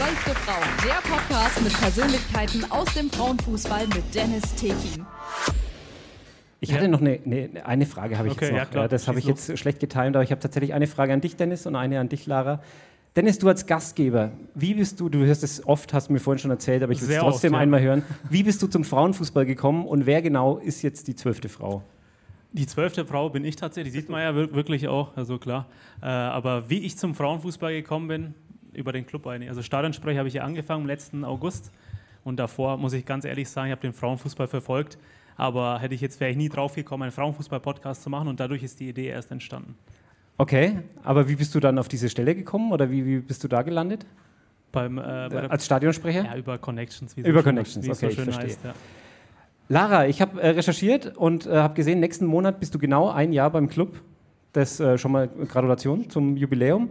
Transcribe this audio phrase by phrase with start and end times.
[0.00, 5.04] Zwölfte Frau, der Podcast mit Persönlichkeiten aus dem Frauenfußball mit Dennis Tekin.
[6.60, 8.58] Ich hatte noch eine, eine, eine Frage, habe ich Okay, jetzt noch.
[8.60, 8.88] ja, klar.
[8.88, 11.66] das habe ich jetzt schlecht getimt, aber ich habe tatsächlich eine Frage an dich, Dennis,
[11.66, 12.62] und eine an dich, Lara.
[13.14, 16.38] Dennis, du als Gastgeber, wie bist du, du hörst es oft, hast du mir vorhin
[16.38, 17.62] schon erzählt, aber ich will es trotzdem oft, ja.
[17.62, 18.02] einmal hören.
[18.30, 21.82] Wie bist du zum Frauenfußball gekommen und wer genau ist jetzt die zwölfte Frau?
[22.52, 25.66] Die zwölfte Frau bin ich tatsächlich, sieht man ja wir- wirklich auch, also klar.
[26.00, 28.34] Äh, aber wie ich zum Frauenfußball gekommen bin,
[28.72, 29.48] über den Club eigentlich.
[29.48, 31.72] Also Stadionsprecher habe ich ja angefangen im letzten August
[32.24, 34.98] und davor muss ich ganz ehrlich sagen, ich habe den Frauenfußball verfolgt,
[35.36, 38.62] aber hätte ich jetzt wäre ich nie drauf gekommen, einen Frauenfußball-Podcast zu machen und dadurch
[38.62, 39.74] ist die Idee erst entstanden.
[40.38, 43.48] Okay, aber wie bist du dann auf diese Stelle gekommen oder wie, wie bist du
[43.48, 44.06] da gelandet?
[44.72, 46.24] Beim, äh, der, Als Stadionsprecher?
[46.24, 47.16] ja, über Connections.
[47.16, 48.50] Wie Über schön- Connections, wie es okay, ich so schön verstehe.
[48.54, 48.64] heißt.
[48.64, 48.74] Ja.
[49.68, 53.32] Lara, ich habe äh, recherchiert und äh, habe gesehen, nächsten Monat bist du genau ein
[53.32, 54.00] Jahr beim Club.
[54.52, 56.90] Das äh, schon mal Gratulation zum Jubiläum.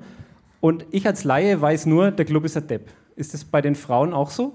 [0.62, 2.90] Und ich als Laie weiß nur, der Club ist ein Depp.
[3.15, 4.54] Ist das bei den Frauen auch so?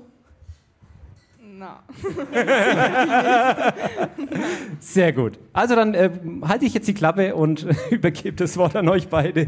[1.56, 1.82] Na,
[4.80, 5.38] Sehr gut.
[5.52, 6.10] Also dann äh,
[6.42, 9.46] halte ich jetzt die Klappe und übergebe das Wort an euch beide.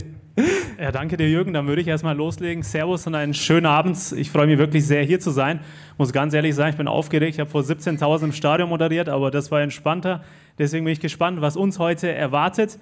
[0.79, 1.53] Ja, danke dir, Jürgen.
[1.53, 2.63] Dann würde ich erstmal loslegen.
[2.63, 4.13] Servus und einen schönen Abend.
[4.13, 5.61] Ich freue mich wirklich sehr, hier zu sein.
[5.99, 7.35] Muss ganz ehrlich sagen, ich bin aufgeregt.
[7.35, 10.23] Ich habe vor 17.000 im Stadion moderiert, aber das war entspannter.
[10.59, 12.79] Deswegen bin ich gespannt, was uns heute erwartet.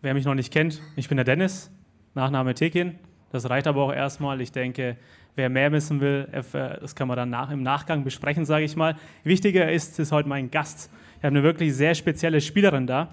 [0.00, 1.70] Wer mich noch nicht kennt, ich bin der Dennis,
[2.14, 2.96] Nachname Tekin.
[3.30, 4.40] Das reicht aber auch erstmal.
[4.40, 4.96] Ich denke,
[5.36, 8.76] wer mehr wissen will, erf- das kann man dann nach, im Nachgang besprechen, sage ich
[8.76, 8.96] mal.
[9.24, 10.90] Wichtiger ist, ist heute mein Gast.
[11.18, 13.08] Ich habe eine wirklich sehr spezielle Spielerin da.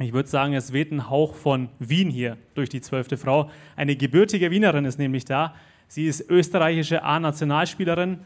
[0.00, 3.48] Ich würde sagen, es weht ein Hauch von Wien hier durch die zwölfte Frau.
[3.76, 5.54] Eine gebürtige Wienerin ist nämlich da.
[5.86, 8.18] Sie ist österreichische A-Nationalspielerin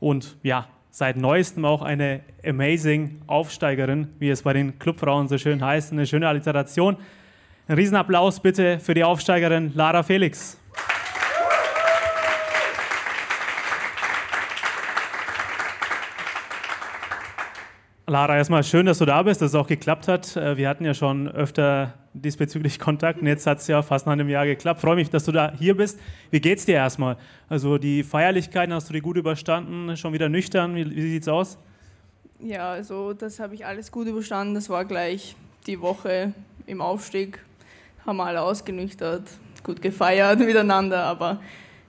[0.00, 5.64] und ja, seit neuestem auch eine amazing Aufsteigerin, wie es bei den Clubfrauen so schön
[5.64, 5.92] heißt.
[5.92, 6.98] Eine schöne Alliteration.
[7.66, 10.58] Ein Riesenapplaus bitte für die Aufsteigerin Lara Felix.
[18.06, 20.36] Lara, erstmal schön, dass du da bist, dass es auch geklappt hat.
[20.36, 24.12] Äh, Wir hatten ja schon öfter diesbezüglich Kontakt und jetzt hat es ja fast nach
[24.12, 24.80] einem Jahr geklappt.
[24.82, 25.98] Freue mich, dass du da hier bist.
[26.30, 27.16] Wie geht's dir erstmal?
[27.48, 29.96] Also die Feierlichkeiten hast du die gut überstanden?
[29.96, 30.74] Schon wieder nüchtern?
[30.76, 31.58] Wie, wie sieht's aus?
[32.40, 34.54] ja, also das habe ich alles gut überstanden.
[34.54, 35.34] Das war gleich
[35.66, 36.34] die Woche
[36.66, 37.40] im Aufstieg.
[38.06, 39.22] Haben alle ausgenüchtert,
[39.62, 41.40] gut gefeiert miteinander, aber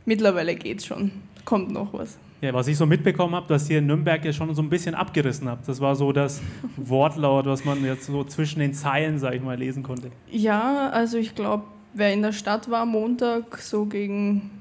[0.05, 1.11] mittlerweile geht's schon.
[1.43, 2.17] Kommt noch was.
[2.41, 4.93] Ja, was ich so mitbekommen habe, dass ihr in Nürnberg ja schon so ein bisschen
[4.93, 5.67] abgerissen habt.
[5.67, 6.41] Das war so das
[6.77, 10.11] Wortlaut, was man jetzt so zwischen den Zeilen, sag ich mal, lesen konnte.
[10.29, 14.51] Ja, also ich glaube, wer in der Stadt war Montag, so gegen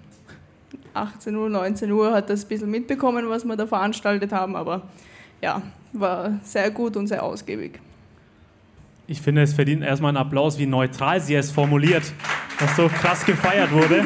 [0.95, 4.83] 18 Uhr, 19 Uhr, hat das ein bisschen mitbekommen, was wir da veranstaltet haben, aber
[5.43, 5.63] ja,
[5.93, 7.81] war sehr gut und sehr ausgiebig.
[9.07, 12.03] Ich finde, es verdient erstmal einen Applaus, wie neutral sie es formuliert,
[12.59, 14.03] was so krass gefeiert wurde.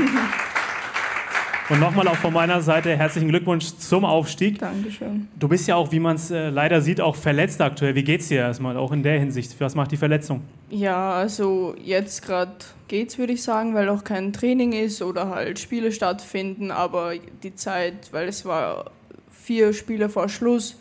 [1.70, 4.58] Und nochmal auch von meiner Seite herzlichen Glückwunsch zum Aufstieg.
[4.58, 5.28] Dankeschön.
[5.38, 7.94] Du bist ja auch, wie man es äh, leider sieht, auch verletzt aktuell.
[7.94, 9.54] Wie geht's dir erstmal, auch in der Hinsicht?
[9.60, 10.42] Was macht die Verletzung?
[10.70, 12.52] Ja, also jetzt gerade
[12.88, 17.54] geht's, würde ich sagen, weil auch kein Training ist oder halt Spiele stattfinden, aber die
[17.54, 18.90] Zeit, weil es war
[19.30, 20.80] vier Spiele vor Schluss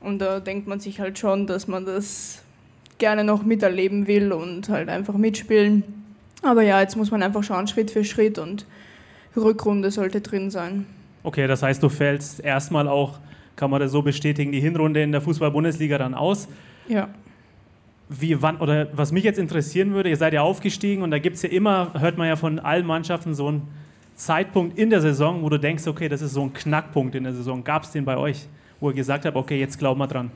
[0.00, 2.44] und da denkt man sich halt schon, dass man das
[2.98, 5.82] gerne noch miterleben will und halt einfach mitspielen.
[6.42, 8.66] Aber ja, jetzt muss man einfach schauen, Schritt für Schritt und
[9.36, 10.86] Rückrunde sollte drin sein.
[11.22, 13.18] Okay, das heißt, du fällst erstmal auch,
[13.56, 16.48] kann man das so bestätigen, die Hinrunde in der Fußball-Bundesliga dann aus.
[16.88, 17.08] Ja.
[18.08, 21.36] Wie, wann, oder was mich jetzt interessieren würde, ihr seid ja aufgestiegen und da gibt
[21.36, 23.62] es ja immer, hört man ja von allen Mannschaften so einen
[24.14, 27.34] Zeitpunkt in der Saison, wo du denkst, okay, das ist so ein Knackpunkt in der
[27.34, 27.62] Saison.
[27.62, 28.46] Gab es den bei euch,
[28.80, 30.30] wo ihr gesagt habt, okay, jetzt glauben wir dran?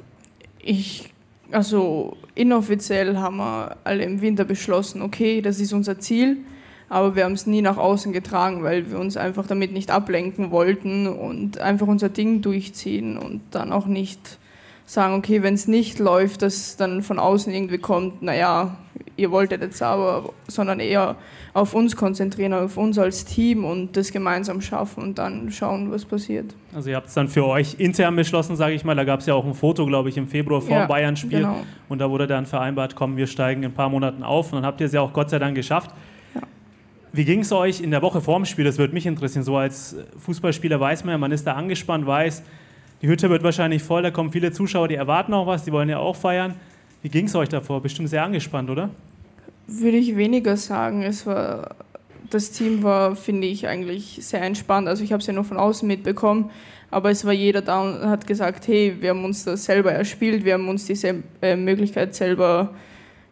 [0.58, 1.12] Ich,
[1.52, 6.38] also inoffiziell haben wir alle im Winter beschlossen, okay, das ist unser Ziel,
[6.88, 10.50] aber wir haben es nie nach außen getragen, weil wir uns einfach damit nicht ablenken
[10.50, 14.38] wollten und einfach unser Ding durchziehen und dann auch nicht
[14.92, 18.76] sagen, okay, wenn es nicht läuft, dass dann von außen irgendwie kommt, naja,
[19.16, 21.16] ihr wolltet jetzt aber, sondern eher
[21.54, 26.04] auf uns konzentrieren, auf uns als Team und das gemeinsam schaffen und dann schauen, was
[26.04, 26.54] passiert.
[26.74, 28.94] Also ihr habt es dann für euch intern beschlossen, sage ich mal.
[28.94, 31.39] Da gab es ja auch ein Foto, glaube ich, im Februar vor Ja, dem Bayern-Spiel.
[31.41, 31.56] genau.
[31.89, 34.53] Und da wurde dann vereinbart, komm, wir steigen in ein paar Monaten auf.
[34.53, 35.91] Und dann habt ihr es ja auch Gott sei Dank geschafft.
[37.15, 38.65] Wie ging es euch in der Woche vorm Spiel?
[38.65, 39.42] Das würde mich interessieren.
[39.44, 42.42] So als Fußballspieler weiß man ja, man ist da angespannt, weiß,
[43.03, 45.89] die Hütte wird wahrscheinlich voll, da kommen viele Zuschauer, die erwarten auch was, die wollen
[45.89, 46.54] ja auch feiern.
[47.03, 47.83] Wie ging es euch davor?
[47.83, 48.91] Bestimmt sehr angespannt, oder?
[49.66, 51.03] Würde ich weniger sagen.
[51.03, 51.75] Es war,
[52.31, 54.87] das Team war, finde ich, eigentlich sehr entspannt.
[54.87, 56.51] Also ich habe es ja nur von außen mitbekommen,
[56.91, 60.45] aber es war jeder da und hat gesagt, hey, wir haben uns das selber erspielt,
[60.45, 62.71] wir haben uns diese äh, Möglichkeit selber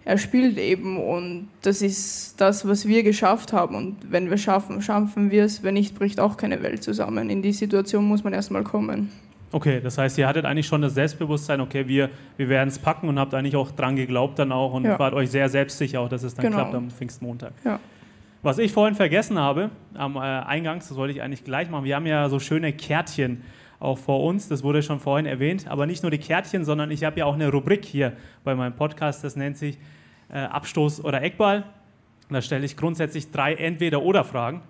[0.04, 3.74] er spielt eben und das ist das, was wir geschafft haben.
[3.74, 5.62] Und wenn wir schaffen, schaffen wir es.
[5.62, 7.28] Wenn nicht, bricht auch keine Welt zusammen.
[7.28, 9.10] In die Situation muss man erstmal kommen.
[9.52, 13.08] Okay, das heißt, ihr hattet eigentlich schon das Selbstbewusstsein, okay, wir, wir werden es packen
[13.08, 14.98] und habt eigentlich auch dran geglaubt dann auch und ja.
[14.98, 16.58] wart euch sehr selbstsicher, auch, dass es dann genau.
[16.58, 17.52] klappt am Pfingstmontag.
[17.64, 17.80] Ja.
[18.42, 21.96] Was ich vorhin vergessen habe, am äh, Eingangs, das wollte ich eigentlich gleich machen, wir
[21.96, 23.42] haben ja so schöne Kärtchen
[23.80, 27.02] auch vor uns, das wurde schon vorhin erwähnt, aber nicht nur die Kärtchen, sondern ich
[27.02, 28.12] habe ja auch eine Rubrik hier
[28.44, 29.78] bei meinem Podcast, das nennt sich
[30.32, 31.64] äh, Abstoß oder Eckball.
[32.28, 34.62] Da stelle ich grundsätzlich drei Entweder-Oder-Fragen.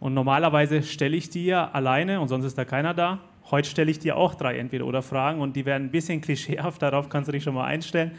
[0.00, 3.18] Und normalerweise stelle ich die ja alleine und sonst ist da keiner da.
[3.50, 7.28] Heute stelle ich dir auch drei Entweder-Oder-Fragen und die werden ein bisschen klischeehaft, darauf kannst
[7.28, 8.12] du dich schon mal einstellen.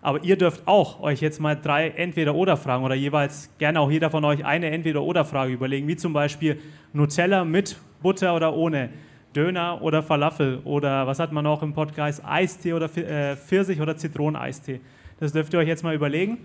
[0.00, 4.24] Aber ihr dürft auch euch jetzt mal drei Entweder-Oder-Fragen oder jeweils gerne auch jeder von
[4.24, 6.60] euch eine Entweder-Oder-Frage überlegen, wie zum Beispiel
[6.92, 8.90] Nutella mit Butter oder ohne,
[9.34, 13.96] Döner oder Falafel oder was hat man noch im Podcast, Eistee oder äh, Pfirsich oder
[13.96, 14.80] Zitroneneistee.
[15.20, 16.38] Das dürft ihr euch jetzt mal überlegen,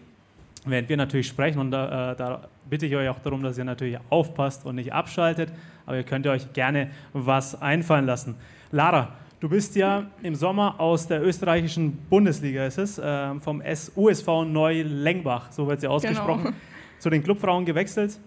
[0.72, 3.64] während wir natürlich sprechen und da, äh, da bitte ich euch auch darum, dass ihr
[3.64, 5.52] natürlich aufpasst und nicht abschaltet,
[5.86, 8.36] aber ihr könnt euch gerne was einfallen lassen.
[8.72, 9.10] Lara,
[9.40, 13.62] du bist ja im Sommer aus der österreichischen Bundesliga, ist es, äh, vom
[13.96, 16.56] USV Neu-Lengbach, so wird sie ausgesprochen, genau.
[17.00, 18.20] zu den Clubfrauen gewechselt.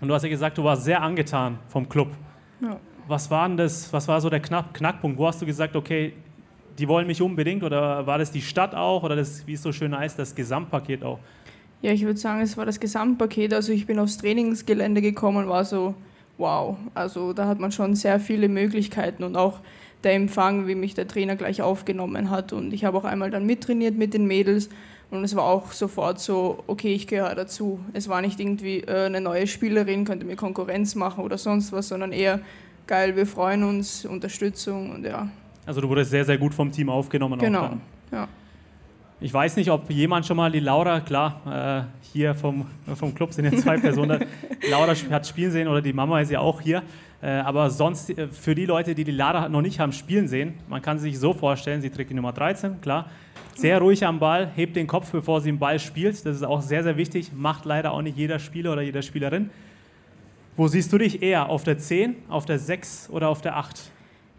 [0.00, 2.08] Und du hast ja gesagt, du warst sehr angetan vom Club.
[2.60, 2.78] Ja
[3.08, 5.18] was war denn das, was war so der Knack, Knackpunkt?
[5.18, 6.12] Wo hast du gesagt, okay,
[6.78, 9.72] die wollen mich unbedingt oder war das die Stadt auch oder das, wie es so
[9.72, 11.18] schön heißt, das Gesamtpaket auch?
[11.80, 13.54] Ja, ich würde sagen, es war das Gesamtpaket.
[13.54, 15.94] Also ich bin aufs Trainingsgelände gekommen, war so,
[16.36, 16.76] wow.
[16.94, 19.60] Also da hat man schon sehr viele Möglichkeiten und auch
[20.04, 22.52] der Empfang, wie mich der Trainer gleich aufgenommen hat.
[22.52, 24.68] Und ich habe auch einmal dann mittrainiert mit den Mädels
[25.10, 27.80] und es war auch sofort so, okay, ich gehöre dazu.
[27.94, 31.88] Es war nicht irgendwie äh, eine neue Spielerin, könnte mir Konkurrenz machen oder sonst was,
[31.88, 32.40] sondern eher
[32.86, 35.28] geil, wir freuen uns, Unterstützung und ja.
[35.64, 37.38] Also du wurdest sehr, sehr gut vom Team aufgenommen.
[37.38, 37.70] Genau,
[38.12, 38.28] ja.
[39.20, 43.32] Ich weiß nicht, ob jemand schon mal die Laura, klar, äh, hier vom, vom Club
[43.32, 44.24] sind ja zwei Personen,
[44.70, 46.84] Laura hat spielen sehen oder die Mama ist ja auch hier.
[47.20, 50.54] Äh, aber sonst, äh, für die Leute, die die Laura noch nicht haben spielen sehen,
[50.68, 53.10] man kann sich so vorstellen, sie trägt die Nummer 13, klar.
[53.56, 56.24] Sehr ruhig am Ball, hebt den Kopf, bevor sie den Ball spielt.
[56.24, 57.32] Das ist auch sehr, sehr wichtig.
[57.34, 59.50] Macht leider auch nicht jeder Spieler oder jede Spielerin.
[60.56, 61.48] Wo siehst du dich eher?
[61.48, 63.90] Auf der 10, auf der 6 oder auf der 8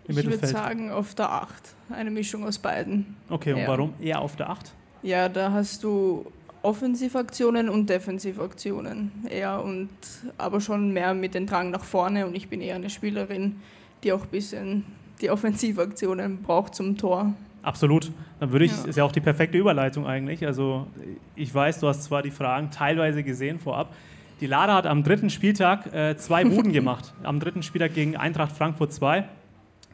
[0.09, 1.51] im ich würde sagen auf der 8.
[1.91, 3.15] Eine Mischung aus beiden.
[3.29, 3.67] Okay, und ja.
[3.67, 4.73] warum eher auf der 8?
[5.03, 6.25] Ja, da hast du
[6.61, 9.11] Offensivaktionen und Defensivaktionen.
[9.29, 9.89] Eher und
[10.37, 13.57] aber schon mehr mit dem Drang nach vorne und ich bin eher eine Spielerin,
[14.03, 14.85] die auch ein bisschen
[15.21, 17.33] die Offensivaktionen braucht zum Tor.
[17.61, 18.11] Absolut.
[18.39, 18.85] Dann würde ich, ja.
[18.85, 20.45] ist ja auch die perfekte Überleitung eigentlich.
[20.45, 20.87] Also
[21.35, 23.93] ich weiß, du hast zwar die Fragen teilweise gesehen vorab,
[24.41, 27.13] die Lada hat am dritten Spieltag äh, zwei Buden gemacht.
[27.23, 29.25] Am dritten Spieltag gegen Eintracht Frankfurt 2.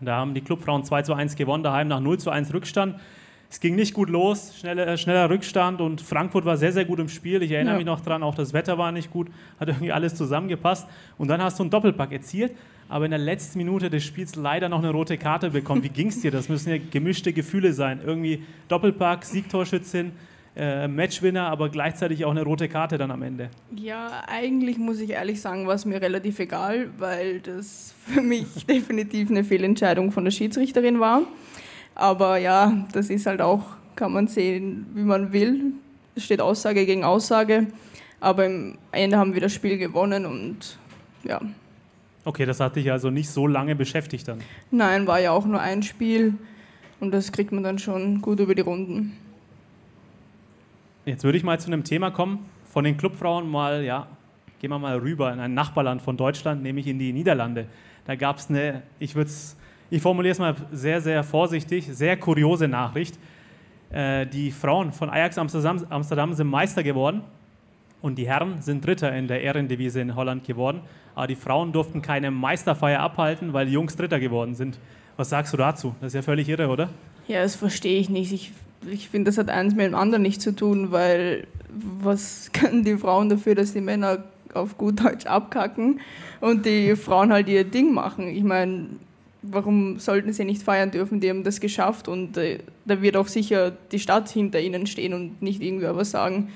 [0.02, 2.96] Da haben die Clubfrauen 2 zu 1 gewonnen, daheim nach 0 zu 1 Rückstand.
[3.50, 7.00] Es ging nicht gut los, schneller, äh, schneller Rückstand und Frankfurt war sehr, sehr gut
[7.00, 7.42] im Spiel.
[7.44, 7.78] Ich erinnere ja.
[7.78, 9.28] mich noch dran, auch das Wetter war nicht gut,
[9.60, 10.88] hat irgendwie alles zusammengepasst.
[11.18, 12.54] Und dann hast du einen Doppelpack erzielt,
[12.90, 15.84] aber in der letzten Minute des Spiels leider noch eine rote Karte bekommen.
[15.84, 16.32] Wie ging es dir?
[16.32, 18.02] Das müssen ja gemischte Gefühle sein.
[18.06, 20.12] Irgendwie Doppelpack, Siegtorschützin
[20.56, 23.50] äh, Matchwinner, aber gleichzeitig auch eine rote Karte dann am Ende.
[23.76, 28.66] Ja, eigentlich muss ich ehrlich sagen, war es mir relativ egal, weil das für mich
[28.68, 31.24] definitiv eine Fehlentscheidung von der Schiedsrichterin war.
[31.94, 33.64] Aber ja, das ist halt auch,
[33.96, 35.74] kann man sehen, wie man will.
[36.16, 37.68] Es steht Aussage gegen Aussage.
[38.22, 40.78] Aber im Ende haben wir das Spiel gewonnen und
[41.24, 41.42] ja.
[42.24, 44.40] Okay, das hat dich also nicht so lange beschäftigt dann?
[44.72, 46.34] Nein, war ja auch nur ein Spiel
[47.00, 49.18] und das kriegt man dann schon gut über die Runden.
[51.06, 54.08] Jetzt würde ich mal zu einem Thema kommen, von den Clubfrauen mal, ja,
[54.60, 57.68] gehen wir mal rüber in ein Nachbarland von Deutschland, nämlich in die Niederlande.
[58.06, 59.30] Da gab es eine, ich würde
[59.92, 63.20] ich formuliere es mal sehr, sehr vorsichtig, sehr kuriose Nachricht.
[63.92, 67.22] Äh, die Frauen von Ajax Amsterdam, Amsterdam sind Meister geworden
[68.02, 70.82] und die Herren sind Dritter in der Ehrendivise in Holland geworden.
[71.14, 74.80] Aber die Frauen durften keine Meisterfeier abhalten, weil die Jungs Dritter geworden sind.
[75.18, 75.94] Was sagst du dazu?
[76.02, 76.90] Das ist ja völlig irre, oder?
[77.28, 78.34] Ja, das verstehe ich nicht.
[78.34, 78.52] Ich
[78.90, 81.48] ich finde, das hat eins mit dem anderen nicht zu tun, weil
[82.02, 86.00] was können die Frauen dafür, dass die Männer auf gut Deutsch abkacken
[86.42, 88.28] und die Frauen halt ihr Ding machen?
[88.28, 88.88] Ich meine,
[89.42, 91.20] warum sollten sie nicht feiern dürfen?
[91.20, 95.14] Die haben das geschafft und äh, da wird auch sicher die Stadt hinter ihnen stehen
[95.14, 96.50] und nicht irgendwer was sagen.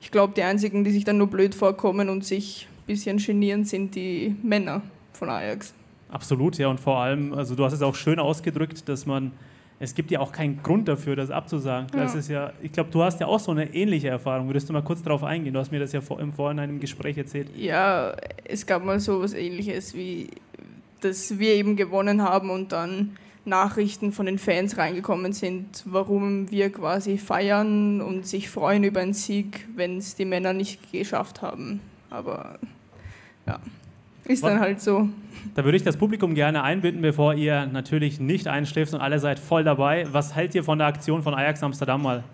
[0.00, 3.64] Ich glaube, die einzigen, die sich dann nur blöd vorkommen und sich ein bisschen genieren,
[3.64, 5.74] sind die Männer von Ajax.
[6.10, 9.32] Absolut, ja, und vor allem, also du hast es auch schön ausgedrückt, dass man
[9.82, 11.88] es gibt ja auch keinen Grund dafür, das abzusagen.
[11.92, 12.04] Ja.
[12.04, 14.46] Das ist ja, ich glaube, du hast ja auch so eine ähnliche Erfahrung.
[14.46, 15.52] Würdest du mal kurz darauf eingehen?
[15.54, 17.48] Du hast mir das ja vor, im Vorhinein im Gespräch erzählt.
[17.56, 20.28] Ja, es gab mal so etwas ähnliches, wie
[21.00, 26.70] dass wir eben gewonnen haben und dann Nachrichten von den Fans reingekommen sind, warum wir
[26.70, 31.80] quasi feiern und sich freuen über einen Sieg, wenn es die Männer nicht geschafft haben.
[32.08, 32.60] Aber
[33.48, 33.58] ja,
[34.24, 35.08] ist dann halt so.
[35.54, 39.38] Da würde ich das Publikum gerne einbinden, bevor ihr natürlich nicht einschläft und alle seid
[39.38, 40.06] voll dabei.
[40.12, 42.24] Was hält ihr von der Aktion von Ajax Amsterdam mal?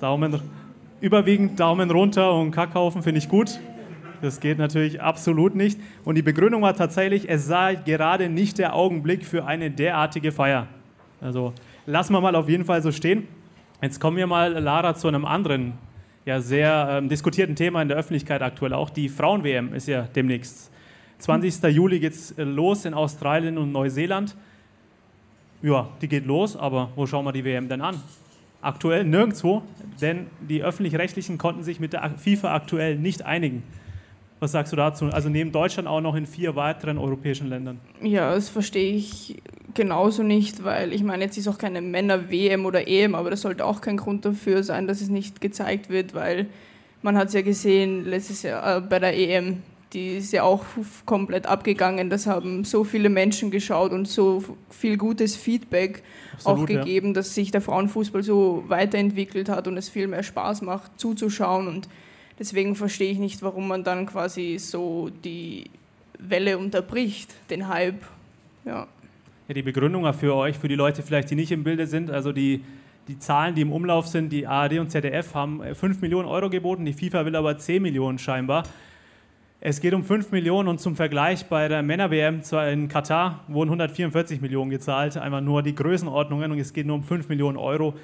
[0.00, 0.40] Daumen,
[1.00, 3.58] überwiegend Daumen runter und Kackhaufen finde ich gut.
[4.22, 5.78] Das geht natürlich absolut nicht.
[6.04, 10.66] Und die Begründung war tatsächlich, es sei gerade nicht der Augenblick für eine derartige Feier.
[11.20, 11.52] Also
[11.86, 13.26] lassen wir mal auf jeden Fall so stehen.
[13.82, 15.74] Jetzt kommen wir mal, Lara, zu einem anderen,
[16.26, 18.90] ja sehr ähm, diskutierten Thema in der Öffentlichkeit aktuell auch.
[18.90, 20.70] Die Frauen-WM ist ja demnächst.
[21.18, 21.62] 20.
[21.72, 24.36] Juli geht es äh, los in Australien und Neuseeland.
[25.62, 28.02] Ja, die geht los, aber wo schauen wir die WM denn an?
[28.60, 29.62] Aktuell nirgendwo,
[30.00, 33.62] denn die Öffentlich-Rechtlichen konnten sich mit der FIFA aktuell nicht einigen.
[34.38, 35.06] Was sagst du dazu?
[35.06, 37.80] Also neben Deutschland auch noch in vier weiteren europäischen Ländern.
[38.02, 39.42] Ja, das verstehe ich
[39.74, 43.64] genauso nicht, weil ich meine, jetzt ist auch keine Männer-WM oder EM, aber das sollte
[43.64, 46.46] auch kein Grund dafür sein, dass es nicht gezeigt wird, weil
[47.02, 49.62] man hat es ja gesehen letztes Jahr äh, bei der EM,
[49.92, 50.64] die ist ja auch
[51.06, 52.10] komplett abgegangen.
[52.10, 56.02] Das haben so viele Menschen geschaut und so viel gutes Feedback
[56.34, 57.12] Absolut, auch gegeben, ja.
[57.14, 61.88] dass sich der Frauenfußball so weiterentwickelt hat und es viel mehr Spaß macht zuzuschauen und
[62.38, 65.64] Deswegen verstehe ich nicht, warum man dann quasi so die
[66.18, 68.02] Welle unterbricht, den Hype.
[68.64, 68.86] Ja.
[69.48, 72.32] Ja, die Begründung für euch, für die Leute vielleicht, die nicht im Bilde sind, also
[72.32, 72.64] die,
[73.06, 76.84] die Zahlen, die im Umlauf sind, die ARD und ZDF haben 5 Millionen Euro geboten,
[76.84, 78.64] die FIFA will aber 10 Millionen scheinbar.
[79.60, 84.40] Es geht um 5 Millionen und zum Vergleich bei der Männer-WM in Katar wurden 144
[84.40, 87.94] Millionen gezahlt, einmal nur die Größenordnungen und es geht nur um 5 Millionen Euro.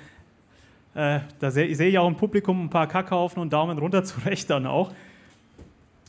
[0.95, 4.51] Äh, da sehe seh ich auch im Publikum ein paar Kackhaufen und Daumen runter zurecht
[4.51, 4.93] dann auch.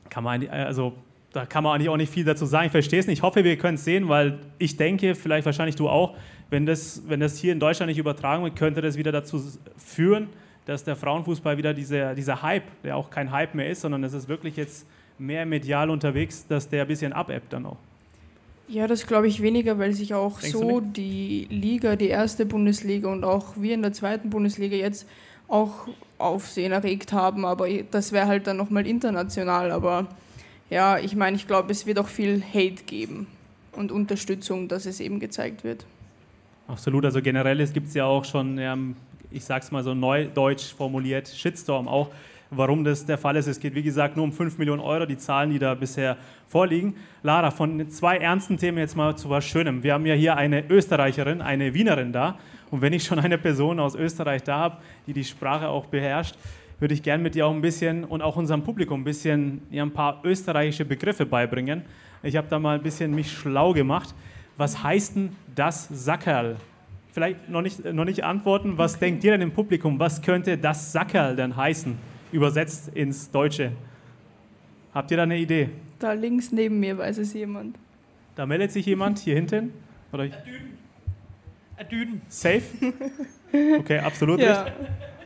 [0.10, 0.94] Kann man, also,
[1.32, 2.68] da kann man eigentlich auch nicht viel dazu sagen.
[2.68, 3.20] Ich verstehe es nicht.
[3.20, 6.16] Ich hoffe, wir können es sehen, weil ich denke, vielleicht wahrscheinlich du auch,
[6.50, 9.42] wenn das, wenn das hier in Deutschland nicht übertragen wird, könnte das wieder dazu
[9.78, 10.28] führen,
[10.66, 14.13] dass der Frauenfußball wieder dieser, dieser Hype, der auch kein Hype mehr ist, sondern es
[14.13, 14.86] ist wirklich jetzt
[15.18, 17.78] mehr medial unterwegs, dass der ein bisschen abebbt dann auch.
[18.67, 23.10] Ja, das glaube ich weniger, weil sich auch Denkst so die Liga, die erste Bundesliga
[23.10, 25.08] und auch wir in der zweiten Bundesliga jetzt
[25.48, 27.46] auch Aufsehen erregt haben.
[27.46, 29.72] Aber das wäre halt dann nochmal international.
[29.72, 30.08] Aber
[30.70, 33.27] ja, ich meine, ich glaube, es wird auch viel Hate geben
[33.74, 35.86] und Unterstützung, dass es eben gezeigt wird.
[36.67, 38.96] Absolut, also generell gibt es ja auch schon,
[39.29, 42.10] ich sag's mal so neudeutsch formuliert, Shitstorm auch
[42.56, 43.48] warum das der Fall ist.
[43.48, 46.18] Es geht, wie gesagt, nur um 5 Millionen Euro, die Zahlen, die da bisher
[46.48, 46.96] vorliegen.
[47.22, 49.84] Lara, von zwei ernsten Themen jetzt mal zu was Schönem.
[49.84, 52.38] Wir haben ja hier eine Österreicherin, eine Wienerin da.
[52.72, 56.36] Und wenn ich schon eine Person aus Österreich da habe, die die Sprache auch beherrscht,
[56.80, 59.84] würde ich gerne mit dir auch ein bisschen und auch unserem Publikum ein bisschen ja,
[59.84, 61.84] ein paar österreichische Begriffe beibringen.
[62.24, 64.14] Ich habe da mal ein bisschen mich schlau gemacht.
[64.58, 66.58] Was heißt denn das Sackerl?
[67.12, 68.78] Vielleicht noch nicht, noch nicht antworten.
[68.78, 70.00] Was denkt ihr denn im Publikum?
[70.00, 71.96] Was könnte das Sackerl denn heißen?
[72.34, 73.72] Übersetzt ins Deutsche.
[74.94, 75.70] Habt ihr da eine Idee?
[76.00, 77.78] Da links neben mir weiß es jemand.
[78.36, 79.74] Da meldet sich jemand hier hinten?
[80.12, 80.34] Oder ich?
[81.90, 82.22] Düden.
[82.28, 82.62] Safe?
[83.80, 84.63] Okay, absolut ja.
[84.63, 84.74] richtig.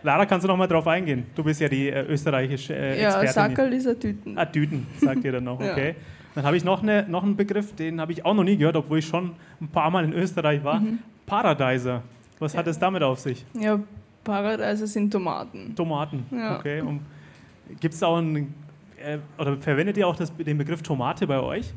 [0.04, 1.26] Lara, kannst du noch mal drauf eingehen?
[1.36, 3.26] Du bist ja die äh, österreichische äh, ja, Expertin.
[3.26, 4.38] Ja, Sackerl ist ein Düden.
[4.38, 5.90] Ah, Düden, sagt ihr dann noch, okay.
[5.90, 5.96] ja.
[6.36, 8.76] Dann habe ich noch, eine, noch einen Begriff, den habe ich auch noch nie gehört,
[8.76, 10.80] obwohl ich schon ein paar Mal in Österreich war.
[10.80, 11.00] Mhm.
[11.26, 12.04] Paradiser.
[12.40, 12.60] Was ja.
[12.60, 13.44] hat es damit auf sich?
[13.54, 13.80] Ja,
[14.28, 15.74] Paradiese sind Tomaten.
[15.76, 16.58] Tomaten, ja.
[16.58, 16.84] okay.
[17.80, 18.54] Gibt es auch einen,
[19.04, 21.74] äh, oder verwendet ihr auch das, den Begriff Tomate bei euch?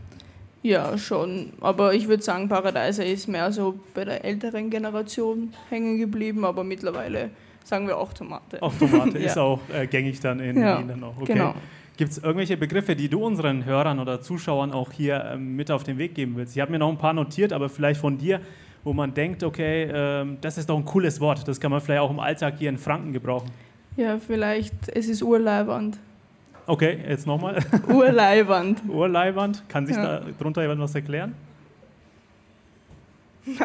[0.62, 1.52] Ja, schon.
[1.60, 6.64] Aber ich würde sagen, Paradiese ist mehr so bei der älteren Generation hängen geblieben, aber
[6.64, 7.30] mittlerweile
[7.64, 8.60] sagen wir auch Tomate.
[8.62, 9.26] Auch Tomate ja.
[9.26, 11.16] ist auch äh, gängig dann in ja, Wien auch.
[11.20, 11.32] Okay.
[11.34, 11.54] Genau.
[11.96, 15.84] Gibt es irgendwelche Begriffe, die du unseren Hörern oder Zuschauern auch hier ähm, mit auf
[15.84, 16.56] den Weg geben willst?
[16.56, 18.40] Ich habe mir noch ein paar notiert, aber vielleicht von dir
[18.84, 22.00] wo man denkt, okay, ähm, das ist doch ein cooles Wort, das kann man vielleicht
[22.00, 23.50] auch im Alltag hier in Franken gebrauchen?
[23.96, 25.98] Ja, vielleicht, es ist Urleiwand.
[26.66, 27.58] Okay, jetzt nochmal.
[27.88, 28.82] Urleiwand.
[28.88, 30.20] Urleiwand, kann sich ja.
[30.38, 31.34] darunter jemand was erklären?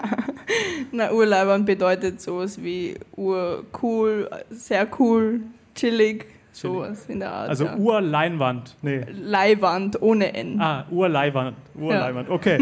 [0.92, 5.42] Na, Urleiwand bedeutet sowas wie urcool, sehr cool,
[5.76, 7.50] chillig, Sowas in der Art.
[7.50, 7.76] Also ja.
[7.76, 8.76] Urleinwand.
[8.82, 9.06] Nee.
[9.12, 10.62] Leihwand ohne N.
[10.62, 11.58] Ah, Urleiwand.
[11.76, 12.30] Urleiwand.
[12.30, 12.34] Ja.
[12.34, 12.58] Okay.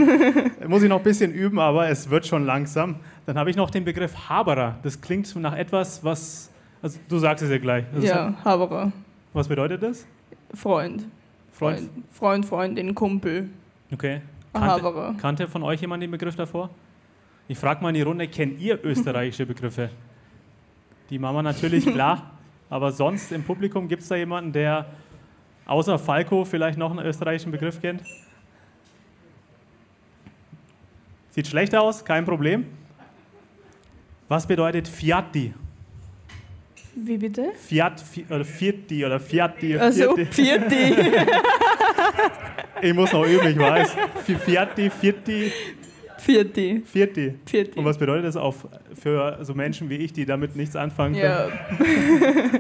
[0.68, 2.96] Muss ich noch ein bisschen üben, aber es wird schon langsam.
[3.28, 4.78] Dann habe ich noch den Begriff Haberer.
[4.82, 6.50] Das klingt nach etwas, was.
[6.82, 7.86] Also du sagst es ja gleich.
[7.94, 8.92] Also ja, Haberer.
[9.34, 10.08] Was bedeutet das?
[10.54, 11.06] Freund.
[11.52, 13.50] Freund, Freund Freundin, Kumpel.
[13.92, 14.22] Okay.
[14.54, 16.72] Kannte, kannte von euch jemand den Begriff davor?
[17.48, 19.90] Ich frage mal in die Runde, kennt ihr österreichische Begriffe?
[21.10, 22.32] Die Mama natürlich, klar.
[22.74, 24.88] Aber sonst im Publikum gibt es da jemanden, der
[25.68, 28.02] außer Falco vielleicht noch einen österreichischen Begriff kennt?
[31.30, 32.66] Sieht schlecht aus, kein Problem.
[34.28, 35.54] Was bedeutet Fiatti?
[36.96, 37.52] Wie bitte?
[37.60, 39.78] Fiat, Fi oder Fiatti oder Fiatti.
[39.78, 40.96] Also, Fiatti.
[42.82, 43.96] Ich muss noch üben, ich weiß.
[44.26, 44.90] Fi- Fiatti,
[46.24, 46.82] Pfirti.
[46.86, 47.36] Fiatti.
[47.46, 47.78] Pfirti.
[47.78, 48.66] Und was bedeutet das auf,
[48.96, 51.24] für so Menschen wie ich, die damit nichts anfangen können?
[52.54, 52.60] Ja.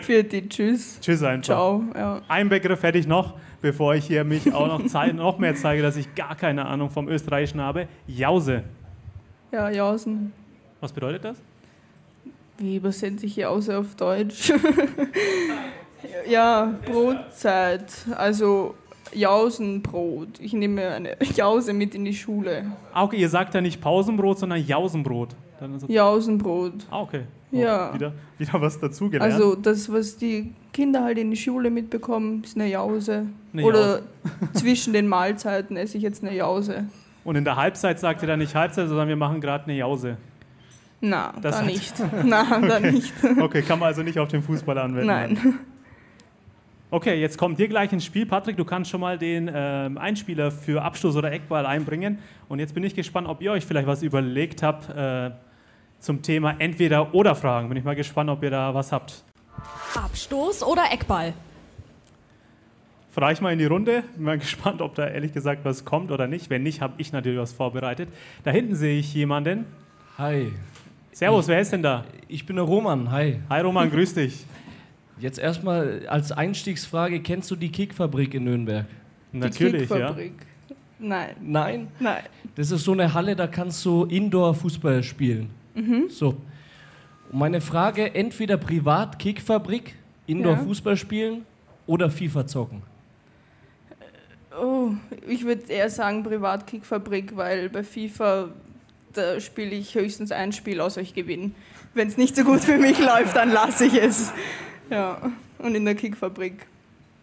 [0.00, 0.98] Pfirti, tschüss.
[1.00, 1.44] Tschüss einfach.
[1.44, 1.84] Ciao.
[1.94, 2.22] Ja.
[2.26, 5.82] Ein Begriff hätte ich noch, bevor ich hier mich auch noch, zei noch mehr zeige,
[5.82, 7.86] dass ich gar keine Ahnung vom Österreichischen habe.
[8.06, 8.64] Jause.
[9.52, 10.32] ja, Jausen.
[10.80, 11.36] Was bedeutet das?
[12.58, 14.52] Wie übersetze ich Jause auf Deutsch?
[16.28, 17.92] ja, Brotzeit.
[18.16, 18.74] Also
[19.14, 20.40] Jausenbrot.
[20.40, 22.66] Ich nehme eine Jause mit in die Schule.
[22.92, 25.30] Ah, okay, ihr sagt ja nicht Pausenbrot, sondern Jausenbrot.
[25.60, 26.72] Dann Jausenbrot.
[26.90, 27.22] ah, okay.
[27.52, 27.94] Oh, Ja.
[27.94, 29.32] Wieder, wieder was dazugelernt.
[29.32, 33.26] Also das, was die Kinder halt in die Schule mitbekommen, ist eine Jause.
[33.52, 34.02] Eine Oder
[34.52, 36.84] zwischen den Mahlzeiten esse ich jetzt eine Jause.
[37.24, 40.16] Und in der Halbzeit sagt ihr dann nicht Halbzeit, sondern wir machen gerade eine Jause.
[41.00, 41.94] Na, Das da nicht.
[42.24, 43.12] Na, da nicht.
[43.40, 45.06] Okay, kann man also nicht auf den Fußball anwenden.
[45.06, 45.58] Nein.
[46.88, 48.26] Okay, jetzt kommt dir gleich ins Spiel.
[48.26, 52.18] Patrick, du kannst schon mal den ähm, Einspieler für Abstoß oder Eckball einbringen.
[52.48, 55.32] Und jetzt bin ich gespannt, ob ihr euch vielleicht was überlegt habt äh,
[55.98, 57.68] zum Thema Entweder-Oder-Fragen.
[57.68, 59.24] Bin ich mal gespannt, ob ihr da was habt.
[59.94, 61.32] Abstoß oder Eckball?
[63.10, 64.04] Frage ich mal in die Runde.
[64.14, 66.50] Bin mal gespannt, ob da ehrlich gesagt was kommt oder nicht.
[66.50, 68.08] Wenn nicht, habe ich natürlich was vorbereitet.
[68.44, 69.66] Da hinten sehe ich jemanden.
[70.18, 70.52] Hi,
[71.16, 72.04] Servus, wer ist denn da?
[72.28, 73.10] ich bin der Roman.
[73.10, 73.40] Hi.
[73.48, 74.44] Hi Roman, grüß dich.
[75.18, 78.86] Jetzt erstmal als Einstiegsfrage: Kennst du die Kickfabrik in Nürnberg?
[79.32, 80.08] Natürlich, die ja.
[80.08, 80.32] Kickfabrik.
[80.98, 81.88] Nein, Nein.
[82.00, 82.22] nein.
[82.54, 85.50] Das ist so eine Halle, da kannst du Indoor-Fußball spielen.
[86.08, 86.28] So.
[87.30, 89.94] Und meine Frage: Entweder privat Kickfabrik,
[90.26, 91.44] Indoor-Fußball spielen
[91.86, 92.82] oder FIFA zocken.
[94.58, 94.92] Oh,
[95.28, 98.48] ich würde eher sagen Privatkickfabrik, weil bei FIFA
[99.12, 101.54] da spiele ich höchstens ein Spiel aus euch gewinnen.
[101.94, 104.32] Wenn es nicht so gut für mich läuft, dann lasse ich es.
[104.90, 106.66] Ja, und in der Kickfabrik,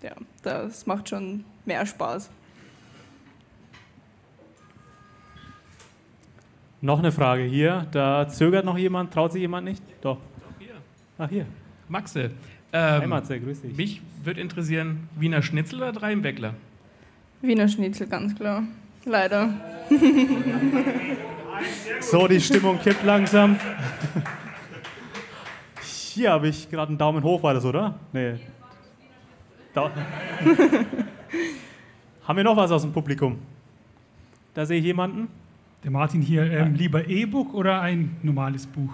[0.01, 2.29] ja, das macht schon mehr Spaß.
[6.81, 7.87] Noch eine Frage hier.
[7.91, 9.13] Da zögert noch jemand.
[9.13, 9.81] Traut sich jemand nicht?
[10.01, 10.17] Doch.
[11.17, 11.45] Ach, hier.
[11.87, 12.31] Maxe,
[12.73, 13.77] Hi ähm, Matze, grüß dich.
[13.77, 16.55] mich würde interessieren, Wiener Schnitzel oder drei im Weckler?
[17.41, 18.63] Wiener Schnitzel, ganz klar.
[19.05, 19.49] Leider.
[22.01, 23.57] So, die Stimmung kippt langsam.
[26.13, 27.95] Hier habe ich gerade einen Daumen hoch, war das, oder?
[28.11, 28.35] Nee.
[29.73, 29.89] Da.
[32.27, 33.39] Haben wir noch was aus dem Publikum?
[34.53, 35.27] Da sehe ich jemanden.
[35.83, 38.93] Der Martin hier, ähm, lieber E-Book oder ein normales Buch?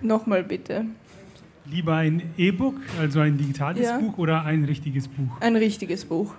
[0.00, 0.84] Nochmal bitte.
[1.64, 3.98] Lieber ein E-Book, also ein digitales Ja.
[3.98, 5.40] Buch oder ein richtiges Buch?
[5.40, 6.32] Ein richtiges Buch.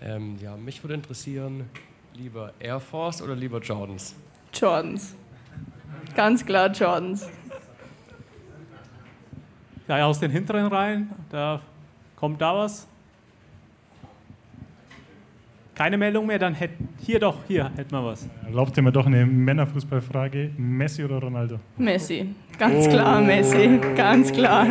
[0.00, 1.68] Ähm, ja, mich würde interessieren,
[2.14, 4.14] lieber Air Force oder lieber Jordans?
[4.54, 5.14] Jordans.
[6.16, 7.28] Ganz klar Jordans.
[9.86, 11.10] Ja, aus den hinteren Reihen.
[11.30, 11.60] Da
[12.16, 12.86] kommt da was.
[15.74, 18.28] Keine Meldung mehr, dann hätten hier doch, hier hätten wir was.
[18.44, 20.50] Erlaubt ihr mir doch eine Männerfußballfrage.
[20.56, 21.60] Messi oder Ronaldo?
[21.76, 22.34] Messi.
[22.58, 22.90] Ganz Oh.
[22.90, 23.78] klar Messi.
[23.96, 24.66] Ganz klar.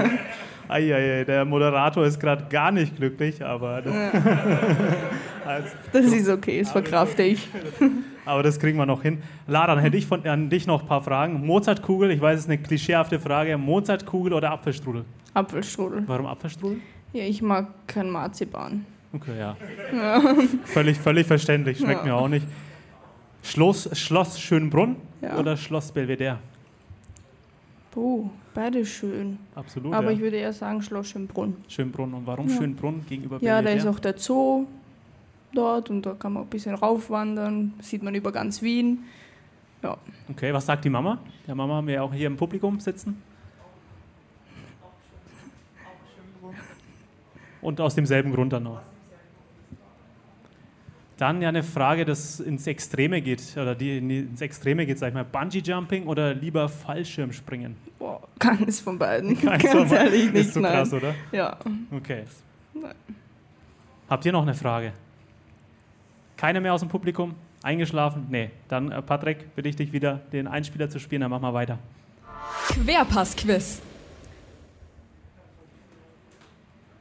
[0.67, 3.93] Eieiei, der Moderator ist gerade gar nicht glücklich, aber das,
[5.45, 7.47] also, Das ist okay, das verkrafte ich.
[8.27, 9.21] aber das kriegen wir noch hin.
[9.47, 11.45] Lara, dann hätte ich von, an dich noch ein paar Fragen.
[11.45, 13.57] Mozartkugel, ich weiß, es ist eine klischeehafte Frage.
[13.57, 15.05] Mozartkugel oder Apfelstrudel?
[15.33, 16.03] Apfelstrudel.
[16.07, 16.79] Warum Apfelstrudel?
[17.13, 18.85] Ja, ich mag kein Marzipan.
[19.13, 19.55] Okay, ja.
[20.65, 22.05] Völlig, völlig verständlich, schmeckt Ja.
[22.05, 22.45] mir auch nicht.
[23.41, 25.37] Schloss, Schloss Schönbrunn Ja.
[25.39, 26.37] oder Schloss Belvedere?
[27.91, 29.39] Puh, beide schön.
[29.55, 29.93] Absolut.
[29.93, 30.11] Aber ja.
[30.11, 31.55] ich würde eher sagen Schloss Schönbrunn.
[31.67, 32.13] Schönbrunn.
[32.13, 32.57] Und warum Ja.
[32.57, 33.89] Schönbrunn gegenüber Ja, da Belvedere?
[33.89, 34.65] ist auch der Zoo
[35.53, 37.73] dort und da kann man ein bisschen raufwandern.
[37.81, 39.05] Sieht man über ganz Wien.
[39.83, 39.97] Ja,
[40.29, 41.19] Okay, was sagt die Mama?
[41.47, 43.21] Der Mama haben wir auch hier im Publikum sitzen.
[47.61, 48.81] Und aus demselben Grund dann noch.
[51.17, 55.13] Dann ja eine Frage, das ins Extreme geht, oder die ins Extreme geht, sag ich
[55.15, 57.75] mal, Bungee Jumping oder lieber Fallschirmspringen?
[57.97, 59.35] boah, keines von beiden.
[59.39, 60.13] Keins ganz von beiden.
[60.13, 60.47] ehrlich nicht.
[60.47, 60.73] Ist so nein.
[60.73, 61.15] krass, oder?
[61.31, 61.57] Ja.
[61.91, 62.25] Okay.
[62.73, 62.93] Nein.
[64.09, 64.93] Habt ihr noch eine Frage?
[66.37, 67.33] Keine mehr aus dem Publikum?
[67.63, 68.27] Eingeschlafen?
[68.29, 68.51] Nee.
[68.69, 71.79] Dann, äh, Patrick, bitte ich dich wieder, den Einspieler zu spielen, dann machen wir weiter.
[72.69, 73.81] Querpass-Quiz.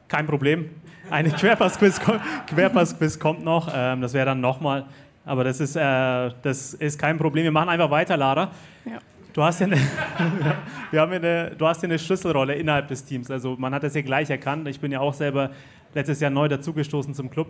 [0.07, 0.69] Kein Problem.
[1.09, 2.01] Eine Querpass-Quiz
[2.47, 3.71] Querpass-Quiz kommt noch.
[3.73, 4.85] Ähm, das wäre dann nochmal.
[5.23, 7.43] Aber das ist, äh, das ist kein Problem.
[7.43, 8.51] Wir machen einfach weiter, Lara.
[8.85, 8.99] Ja.
[9.33, 9.77] Du hast, ja eine,
[10.91, 13.29] wir haben ja eine, du hast ja eine Schlüsselrolle innerhalb des Teams.
[13.29, 14.67] Also man hat das ja gleich erkannt.
[14.67, 15.51] Ich bin ja auch selber
[15.93, 17.47] letztes Jahr neu dazugestoßen zum Club.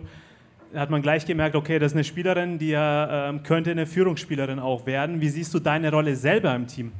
[0.74, 4.58] Hat man gleich gemerkt, okay, das ist eine Spielerin, die ja, ähm, könnte eine Führungsspielerin
[4.58, 5.20] auch werden.
[5.20, 6.92] Wie siehst du deine Rolle selber im Team?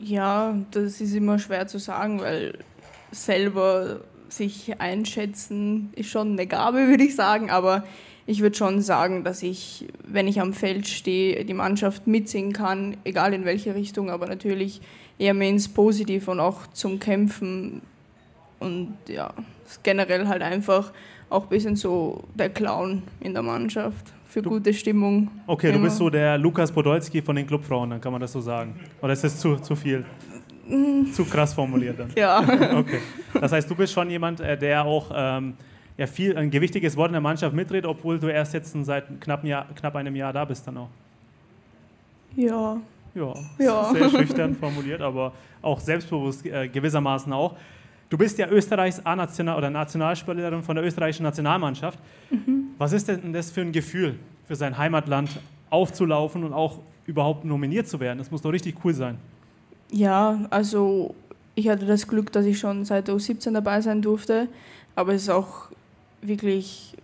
[0.00, 2.58] Ja, das ist immer schwer zu sagen, weil
[3.10, 7.50] selber sich einschätzen ist schon eine Gabe, würde ich sagen.
[7.50, 7.84] Aber
[8.26, 12.96] ich würde schon sagen, dass ich, wenn ich am Feld stehe, die Mannschaft mitsingen kann,
[13.04, 14.80] egal in welche Richtung, aber natürlich
[15.18, 17.82] eher mehr ins Positive und auch zum Kämpfen.
[18.60, 19.32] Und ja,
[19.82, 20.92] generell halt einfach
[21.30, 25.30] auch ein bisschen so der Clown in der Mannschaft für Du- gute Stimmung.
[25.46, 25.84] Okay, du Immer.
[25.86, 28.78] bist so der Lukas Podolski von den Clubfrauen, dann kann man das so sagen.
[29.02, 30.04] Oder ist das zu, zu viel?
[31.14, 32.10] Zu krass formuliert dann.
[32.16, 32.40] Ja.
[32.76, 32.98] Okay.
[33.40, 35.54] Das heißt, du bist schon jemand, äh, der auch ähm,
[35.96, 39.44] ja, viel, ein gewichtiges Wort in der Mannschaft mitredet, obwohl du erst jetzt seit knapp,
[39.44, 40.88] Jahr, knapp einem Jahr da bist dann auch.
[42.36, 42.76] Ja.
[43.14, 43.92] Ja, Ja.
[43.92, 47.56] sehr schüchtern formuliert, aber auch selbstbewusst äh, gewissermaßen auch.
[48.10, 51.98] Du bist ja Österreichs A-National oder Nationalspielerin von der österreichischen Nationalmannschaft.
[52.78, 55.30] Was ist denn das für ein Gefühl, für sein Heimatland
[55.68, 58.18] aufzulaufen und auch überhaupt nominiert zu werden?
[58.18, 59.18] Das muss doch richtig cool sein.
[59.90, 61.14] Ja, also
[61.54, 64.48] ich hatte das Glück, dass ich schon seit der U17 dabei sein durfte,
[64.94, 65.68] aber es ist auch
[66.22, 66.96] wirklich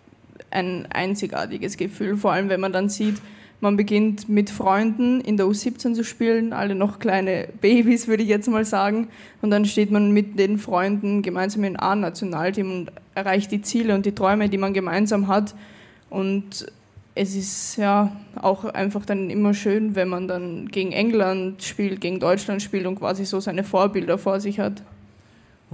[0.51, 3.21] ein einzigartiges Gefühl, vor allem wenn man dann sieht,
[3.61, 8.29] man beginnt mit Freunden in der U17 zu spielen, alle noch kleine Babys, würde ich
[8.29, 9.09] jetzt mal sagen,
[9.43, 14.07] und dann steht man mit den Freunden gemeinsam im A-Nationalteam und erreicht die Ziele und
[14.07, 15.55] die Träume, die man gemeinsam hat
[16.11, 16.67] und
[17.15, 22.19] es ist ja auch einfach dann immer schön, wenn man dann gegen England spielt, gegen
[22.19, 24.83] Deutschland spielt und quasi so seine Vorbilder vor sich hat.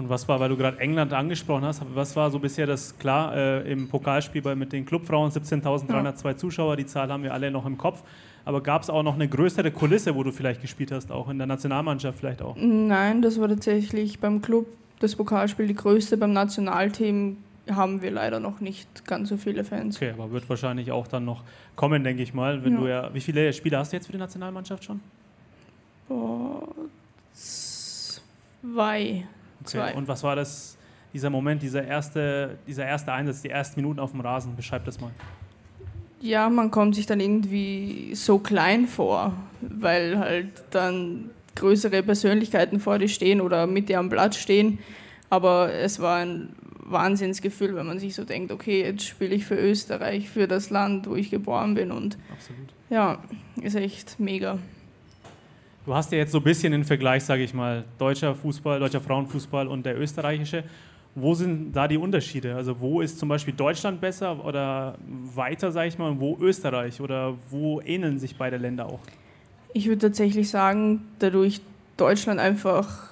[0.00, 3.36] Und was war, weil du gerade England angesprochen hast, was war so bisher das, klar,
[3.36, 7.66] äh, im Pokalspiel bei, mit den Clubfrauen 17.302 Zuschauer, die Zahl haben wir alle noch
[7.66, 8.02] im Kopf.
[8.46, 11.36] Aber gab es auch noch eine größere Kulisse, wo du vielleicht gespielt hast, auch in
[11.36, 12.56] der Nationalmannschaft vielleicht auch?
[12.58, 14.66] Nein, das war tatsächlich beim Club
[15.00, 16.16] das Pokalspiel die größte.
[16.16, 17.36] Beim Nationalteam
[17.70, 19.96] haben wir leider noch nicht ganz so viele Fans.
[19.96, 21.44] Okay, aber wird wahrscheinlich auch dann noch
[21.76, 22.64] kommen, denke ich mal.
[22.64, 22.78] Wenn Ja.
[22.80, 25.00] du ja, wie viele Spiele hast du jetzt für die Nationalmannschaft schon?
[26.08, 26.66] Boah,
[27.34, 29.26] zwei.
[29.64, 29.94] Zwei.
[29.94, 30.76] Und was war das,
[31.12, 34.56] dieser Moment, dieser erste, dieser erste Einsatz, die ersten Minuten auf dem Rasen?
[34.56, 35.10] Beschreib das mal.
[36.20, 42.98] Ja, man kommt sich dann irgendwie so klein vor, weil halt dann größere Persönlichkeiten vor
[42.98, 44.78] dir stehen oder mit dir am Platz stehen.
[45.30, 46.50] Aber es war ein
[46.84, 51.08] Wahnsinnsgefühl, wenn man sich so denkt, okay, jetzt spiele ich für Österreich, für das Land,
[51.08, 51.90] wo ich geboren bin.
[51.92, 52.68] Und Absolut.
[52.90, 53.22] ja,
[53.62, 54.58] ist echt mega.
[55.90, 59.00] Du hast ja jetzt so ein bisschen den Vergleich, sage ich mal, deutscher Fußball, deutscher
[59.00, 60.62] Frauenfußball und der österreichische.
[61.16, 62.54] Wo sind da die Unterschiede?
[62.54, 64.94] Also wo ist zum Beispiel Deutschland besser oder
[65.34, 67.00] weiter, sage ich mal, und wo Österreich?
[67.00, 69.00] Oder wo ähneln sich beide Länder auch?
[69.72, 71.60] Ich würde tatsächlich sagen, dadurch
[71.96, 73.10] Deutschland einfach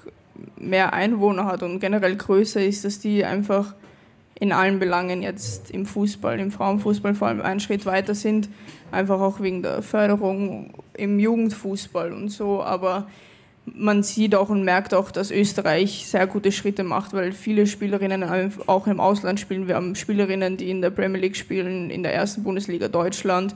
[0.56, 3.74] mehr Einwohner hat und generell größer ist, dass die einfach
[4.38, 8.48] in allen Belangen jetzt im Fußball, im Frauenfußball vor allem einen Schritt weiter sind,
[8.92, 12.62] einfach auch wegen der Förderung im Jugendfußball und so.
[12.62, 13.06] Aber
[13.74, 18.52] man sieht auch und merkt auch, dass Österreich sehr gute Schritte macht, weil viele Spielerinnen
[18.66, 19.68] auch im Ausland spielen.
[19.68, 23.54] Wir haben Spielerinnen, die in der Premier League spielen, in der ersten Bundesliga Deutschland,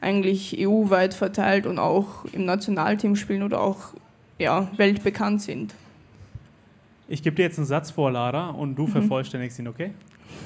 [0.00, 3.92] eigentlich EU-weit verteilt und auch im Nationalteam spielen oder auch
[4.38, 5.74] ja, weltbekannt sind.
[7.08, 9.90] Ich gebe dir jetzt einen Satz vor, Lara, und du vervollständigst ihn, okay?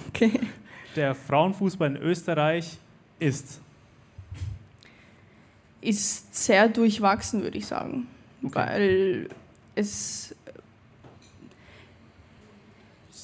[0.09, 0.41] Okay.
[0.97, 2.79] Der Frauenfußball in Österreich
[3.19, 3.61] ist.
[5.85, 8.07] Ist sehr durchwachsen, würde ich sagen.
[8.43, 8.55] Okay.
[8.55, 9.29] Weil
[9.75, 10.35] es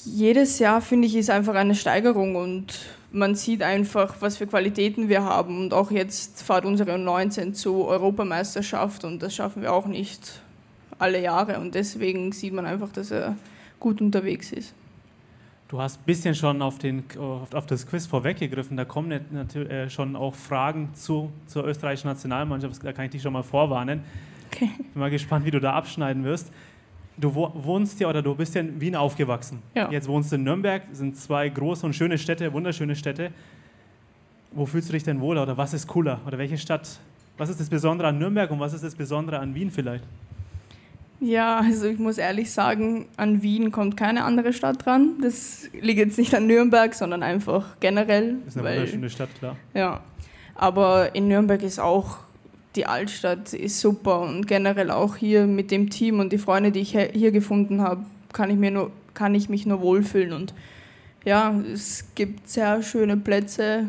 [0.05, 5.09] jedes Jahr, finde ich, ist einfach eine Steigerung und man sieht einfach, was für Qualitäten
[5.09, 5.59] wir haben.
[5.59, 10.43] Und auch jetzt fahrt unsere 19 zur Europameisterschaft und das schaffen wir auch nicht
[10.99, 11.59] alle Jahre.
[11.59, 13.37] Und deswegen sieht man einfach, dass er
[13.79, 14.75] gut unterwegs ist.
[15.71, 18.77] Du hast ein bisschen schon auf, den, auf, das Quiz vorweggegriffen.
[18.77, 22.83] Da kommen natürlich äh, schon auch Fragen zu, zur österreichischen Nationalmannschaft.
[22.83, 24.03] Da kann ich dich schon mal vorwarnen.
[24.53, 24.69] Okay.
[24.77, 26.51] Bin mal gespannt, wie du da abschneiden wirst.
[27.17, 29.63] Du wo- wohnst ja oder du bist ja in Wien aufgewachsen.
[29.77, 29.89] Ja.
[29.93, 33.31] Jetzt wohnst du in Nürnberg, sind zwei große und schöne Städte, wunderschöne Städte.
[34.51, 36.19] Wo fühlst du dich denn wohler oder was ist cooler?
[36.27, 36.99] Oder welche Stadt?
[37.39, 40.03] Was ist das Besondere an Nürnberg und was ist das Besondere an Wien vielleicht?
[41.21, 45.17] Ja, also ich muss ehrlich sagen, an Wien kommt keine andere Stadt dran.
[45.21, 48.37] Das liegt jetzt nicht an Nürnberg, sondern einfach generell.
[48.45, 49.57] Das ist eine weil- wunderschöne Stadt, klar.
[49.75, 50.01] Ja,
[50.55, 52.19] aber in Nürnberg ist auch
[52.77, 56.81] die Altstadt ist super und generell auch hier mit dem Team und die Freunde, die
[56.81, 60.55] ich hier gefunden habe, kann ich mir nur kann ich mich nur wohlfühlen und
[61.25, 63.87] ja, es gibt sehr schöne Plätze,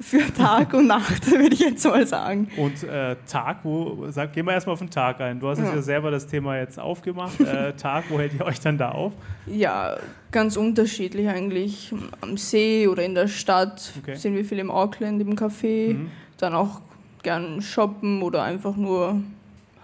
[0.00, 2.48] für Tag und Nacht, würde ich jetzt mal sagen.
[2.56, 5.40] Und äh, Tag, wo, sag, gehen wir erstmal auf den Tag ein.
[5.40, 5.74] Du hast ja.
[5.74, 7.40] ja selber das Thema jetzt aufgemacht.
[7.40, 9.12] Äh, Tag, wo hält ihr euch dann da auf?
[9.46, 9.96] Ja,
[10.30, 11.94] ganz unterschiedlich eigentlich.
[12.20, 14.14] Am See oder in der Stadt okay.
[14.14, 15.94] sind wir viel im Auckland, im Café.
[15.94, 16.10] Mhm.
[16.38, 16.80] Dann auch
[17.22, 19.20] gern shoppen oder einfach nur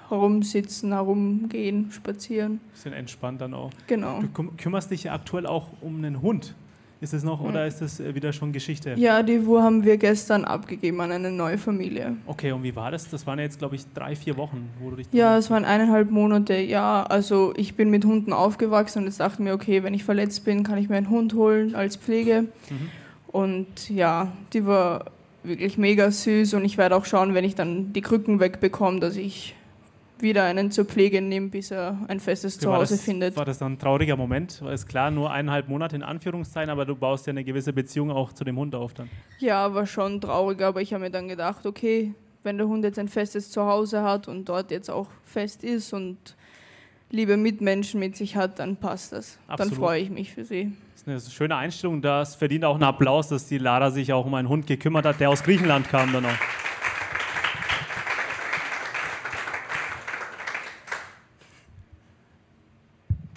[0.09, 2.61] herumsitzen, herumgehen, spazieren.
[2.73, 3.71] Bisschen entspannt dann auch.
[3.87, 4.23] Genau.
[4.35, 6.55] Du kümmerst dich ja aktuell auch um einen Hund.
[7.01, 8.95] Ist es noch oder ist das äh, wieder schon Geschichte?
[8.97, 12.17] Ja, die Wu haben wir gestern abgegeben an eine neue Familie.
[12.27, 13.09] Okay, und wie war das?
[13.09, 15.07] Das waren jetzt, glaube ich, drei, vier Wochen, wo du dich.
[15.13, 16.55] Ja, es waren eineinhalb Monate.
[16.55, 20.45] Ja, also ich bin mit Hunden aufgewachsen und jetzt dachte mir, okay, wenn ich verletzt
[20.45, 22.47] bin, kann ich mir einen Hund holen als Pflege.
[22.69, 22.91] Mhm.
[23.29, 25.05] Und ja, die war
[25.45, 29.17] wirklich mega süß und ich werde auch schauen, wenn ich dann die Krücken wegbekomme, dass
[29.17, 29.55] ich
[30.22, 33.37] wieder einen zur Pflege nehmen, bis er ein festes Zuhause das, findet.
[33.37, 34.61] War das dann ein trauriger Moment?
[34.62, 38.11] Weil es klar, nur eineinhalb Monate in Anführungszeichen, aber du baust ja eine gewisse Beziehung
[38.11, 39.09] auch zu dem Hund auf dann.
[39.38, 42.98] Ja, war schon traurig, aber ich habe mir dann gedacht, okay, wenn der Hund jetzt
[42.98, 46.16] ein festes Zuhause hat und dort jetzt auch fest ist und
[47.11, 49.38] liebe Mitmenschen mit sich hat, dann passt das.
[49.48, 49.72] Absolut.
[49.72, 50.72] Dann freue ich mich für sie.
[50.94, 52.02] Das ist eine schöne Einstellung.
[52.02, 55.20] Das verdient auch einen Applaus, dass die Lara sich auch um einen Hund gekümmert hat,
[55.20, 56.31] der aus Griechenland kam dann auch.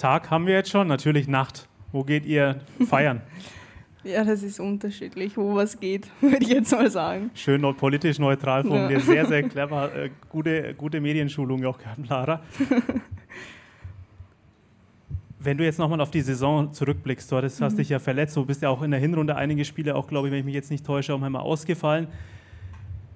[0.02, 1.68] Tag haben wir jetzt schon, natürlich Nacht.
[1.92, 3.22] Wo geht ihr feiern?
[4.04, 7.30] ja, das ist unterschiedlich, wo was geht, würde ich jetzt mal sagen.
[7.36, 9.06] Schön politisch neutral formuliert, ja.
[9.06, 9.96] sehr, sehr clever.
[9.96, 12.42] Äh, gute, gute Medienschulung auch gehabt, Lara.
[15.40, 17.78] Wenn du jetzt nochmal auf die Saison zurückblickst, du hast, hast mhm.
[17.78, 20.32] dich ja verletzt, du bist ja auch in der Hinrunde einige Spiele, auch glaube ich,
[20.32, 22.08] wenn ich mich jetzt nicht täusche, auch einmal ausgefallen.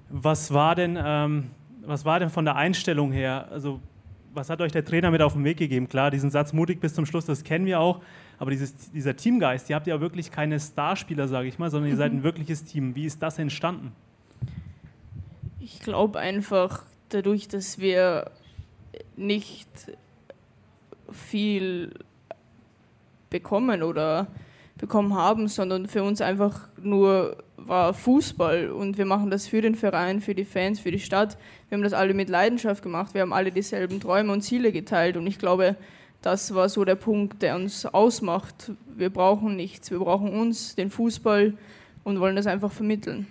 [0.09, 1.45] Was war denn, ähm,
[1.83, 3.47] was war denn von der Einstellung her?
[3.51, 3.79] Also
[4.35, 5.87] was hat euch der Trainer mit auf den Weg gegeben?
[5.87, 8.01] Klar, diesen Satz mutig bis zum Schluss, das kennen wir auch.
[8.37, 11.97] Aber dieses, dieser Teamgeist, ihr habt ja wirklich keine Starspieler, sage ich mal, sondern ihr
[11.97, 12.23] seid ein mhm.
[12.23, 12.95] wirkliches Team.
[12.95, 13.93] Wie ist das entstanden?
[15.59, 18.31] Ich glaube einfach dadurch, dass wir
[19.15, 19.69] nicht
[21.11, 21.91] viel
[23.29, 24.27] bekommen oder
[24.77, 29.75] bekommen haben, sondern für uns einfach nur war Fußball und wir machen das für den
[29.75, 31.37] Verein, für die Fans, für die Stadt.
[31.69, 35.17] Wir haben das alle mit Leidenschaft gemacht, wir haben alle dieselben Träume und Ziele geteilt
[35.17, 35.75] und ich glaube,
[36.21, 38.71] das war so der Punkt, der uns ausmacht.
[38.95, 41.53] Wir brauchen nichts, wir brauchen uns, den Fußball
[42.03, 43.27] und wollen das einfach vermitteln.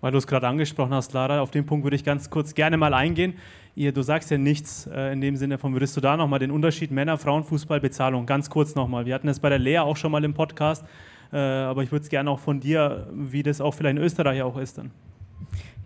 [0.00, 2.76] Weil du es gerade angesprochen hast, Lara, auf den Punkt würde ich ganz kurz gerne
[2.76, 3.34] mal eingehen.
[3.76, 6.50] Ihr, du sagst ja nichts äh, in dem Sinne von, würdest du da nochmal den
[6.50, 9.06] Unterschied Männer, Frauen, Fußball, Bezahlung, ganz kurz nochmal.
[9.06, 10.84] Wir hatten es bei der Lea auch schon mal im Podcast.
[11.32, 14.42] Äh, aber ich würde es gerne auch von dir, wie das auch vielleicht in Österreich
[14.42, 14.90] auch ist dann.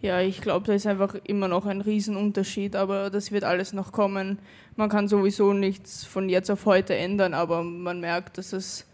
[0.02, 3.92] Ja, ich glaube, da ist einfach immer noch ein Riesenunterschied, aber das wird alles noch
[3.92, 4.38] kommen.
[4.76, 8.86] Man kann sowieso nichts von jetzt auf heute ändern, aber man merkt, dass es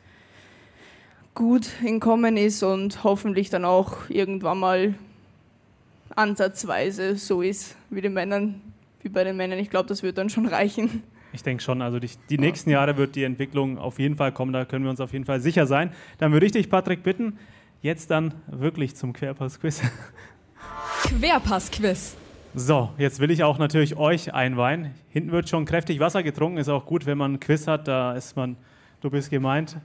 [1.34, 4.94] gut in Kommen ist und hoffentlich dann auch irgendwann mal
[6.14, 8.60] ansatzweise so ist wie, den Männern,
[9.02, 9.58] wie bei den Männern.
[9.58, 11.02] Ich glaube, das wird dann schon reichen.
[11.32, 14.52] Ich denke schon, also die, die, nächsten Jahre wird die Entwicklung auf jeden Fall kommen,
[14.52, 15.92] da können wir uns auf jeden Fall sicher sein.
[16.18, 17.38] Dann würde ich dich, Patrick, bitten,
[17.80, 19.82] jetzt dann wirklich zum Querpass-Quiz.
[21.04, 22.16] Querpass-Quiz.
[22.54, 24.94] So, jetzt will ich auch natürlich euch einweihen.
[25.08, 28.12] Hinten wird schon kräftig Wasser getrunken, ist auch gut, wenn man einen Quiz hat, da
[28.12, 28.56] ist man,
[29.00, 29.78] du bist gemeint.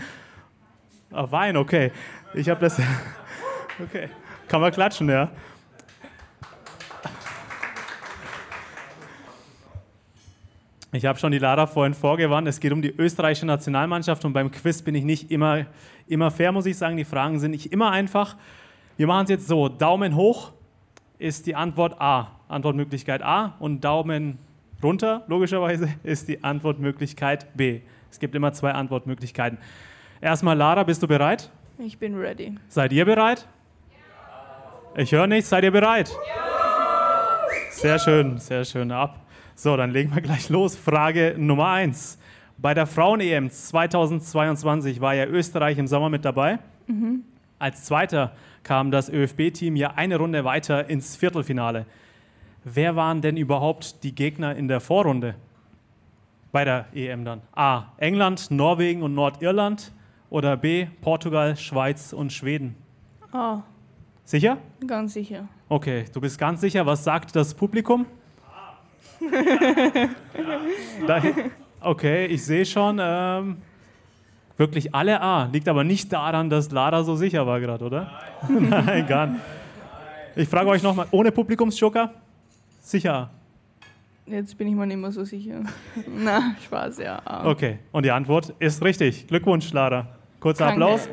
[1.12, 1.92] ah, Wein, okay.
[2.34, 2.80] Ich habe das,
[3.82, 4.08] okay.
[4.48, 5.30] Kann man klatschen, ja.
[10.94, 12.46] Ich habe schon die Lara vorhin vorgewarnt.
[12.46, 15.64] Es geht um die österreichische Nationalmannschaft und beim Quiz bin ich nicht immer,
[16.06, 16.98] immer fair, muss ich sagen.
[16.98, 18.36] Die Fragen sind nicht immer einfach.
[18.98, 20.52] Wir machen es jetzt so: Daumen hoch
[21.18, 24.38] ist die Antwort A, Antwortmöglichkeit A, und Daumen
[24.82, 27.80] runter, logischerweise, ist die Antwortmöglichkeit B.
[28.10, 29.58] Es gibt immer zwei Antwortmöglichkeiten.
[30.20, 31.50] Erstmal, Lara, bist du bereit?
[31.78, 32.58] Ich bin ready.
[32.68, 33.48] Seid ihr bereit?
[34.94, 35.02] Ja.
[35.02, 35.48] Ich höre nichts.
[35.48, 36.10] Seid ihr bereit?
[36.10, 36.42] Ja.
[37.70, 38.92] Sehr schön, sehr schön.
[38.92, 39.21] Ab.
[39.54, 40.76] So, dann legen wir gleich los.
[40.76, 42.18] Frage Nummer 1.
[42.58, 46.58] Bei der Frauen-EM 2022 war ja Österreich im Sommer mit dabei.
[46.86, 47.24] Mhm.
[47.58, 51.86] Als Zweiter kam das ÖFB-Team ja eine Runde weiter ins Viertelfinale.
[52.64, 55.34] Wer waren denn überhaupt die Gegner in der Vorrunde?
[56.52, 57.40] Bei der EM dann.
[57.54, 57.86] A.
[57.96, 59.92] England, Norwegen und Nordirland
[60.30, 60.86] oder B.
[61.00, 62.76] Portugal, Schweiz und Schweden?
[63.32, 63.62] A.
[64.24, 64.58] Sicher?
[64.86, 65.48] Ganz sicher.
[65.68, 66.86] Okay, du bist ganz sicher.
[66.86, 68.06] Was sagt das Publikum?
[71.80, 72.98] okay, ich sehe schon.
[73.00, 73.56] Ähm,
[74.56, 75.48] wirklich alle A.
[75.52, 78.10] Liegt aber nicht daran, dass Lara so sicher war gerade, oder?
[78.48, 78.68] Nein.
[78.86, 79.40] Nein, gar nicht.
[80.36, 82.10] Ich frage euch nochmal, ohne Publikumsjoker?
[82.80, 83.30] Sicher
[84.26, 85.62] Jetzt bin ich mir nicht mehr so sicher.
[86.06, 87.20] Na, Spaß, ja.
[87.24, 87.50] A.
[87.50, 89.26] Okay, und die Antwort ist richtig.
[89.26, 90.06] Glückwunsch, Lara.
[90.38, 90.84] Kurzer Danke.
[90.84, 91.08] Applaus.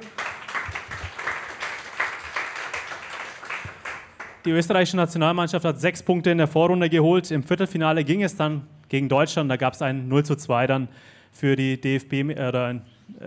[4.45, 7.29] Die österreichische Nationalmannschaft hat sechs Punkte in der Vorrunde geholt.
[7.29, 9.51] Im Viertelfinale ging es dann gegen Deutschland.
[9.51, 10.87] Da gab es ein 0 zu 2 dann
[11.33, 12.81] für die DFB, äh, oder ein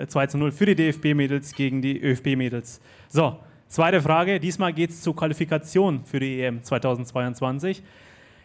[0.07, 2.81] 2 zu 0 für die DFB-Mädels gegen die ÖFB-Mädels.
[3.09, 4.40] So, zweite Frage.
[4.40, 7.83] Diesmal geht es zur Qualifikation für die EM 2022.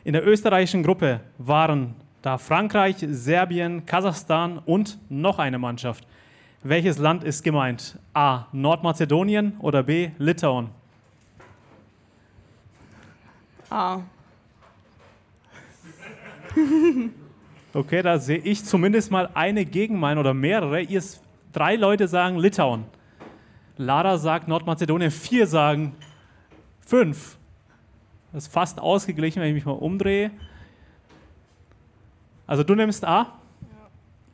[0.03, 6.05] In der österreichischen Gruppe waren da Frankreich, Serbien, Kasachstan und noch eine Mannschaft.
[6.63, 7.97] Welches Land ist gemeint?
[8.13, 8.47] A.
[8.51, 10.09] Nordmazedonien oder B.
[10.17, 10.76] Litauen?
[13.69, 14.01] A.
[17.73, 20.81] Okay, da sehe ich zumindest mal eine Gegenmeinung oder mehrere.
[20.81, 21.03] Ihr
[21.51, 22.85] drei Leute sagen Litauen.
[23.77, 25.93] Lara sagt Nordmazedonien, vier sagen
[26.79, 27.37] fünf.
[28.33, 30.31] Das ist fast ausgeglichen, wenn ich mich mal umdrehe.
[32.47, 33.37] Also du nimmst A?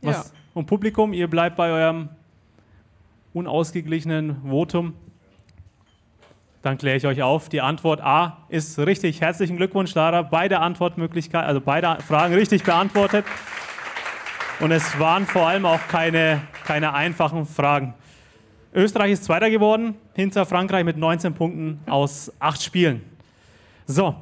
[0.01, 0.09] Ja.
[0.09, 0.33] Was?
[0.53, 2.09] Und Publikum, ihr bleibt bei eurem
[3.33, 4.93] unausgeglichenen Votum.
[6.63, 7.49] Dann kläre ich euch auf.
[7.49, 9.19] Die Antwort A ist richtig.
[9.19, 10.21] Herzlichen Glückwunsch, Lara.
[10.21, 13.25] Beide Antwortmöglichkeiten, also beide Fragen richtig beantwortet.
[14.61, 17.95] Und es waren vor allem auch keine, keine einfachen Fragen.
[18.73, 23.01] Österreich ist Zweiter geworden, hinter Frankreich mit 19 Punkten aus acht Spielen.
[23.85, 24.15] So,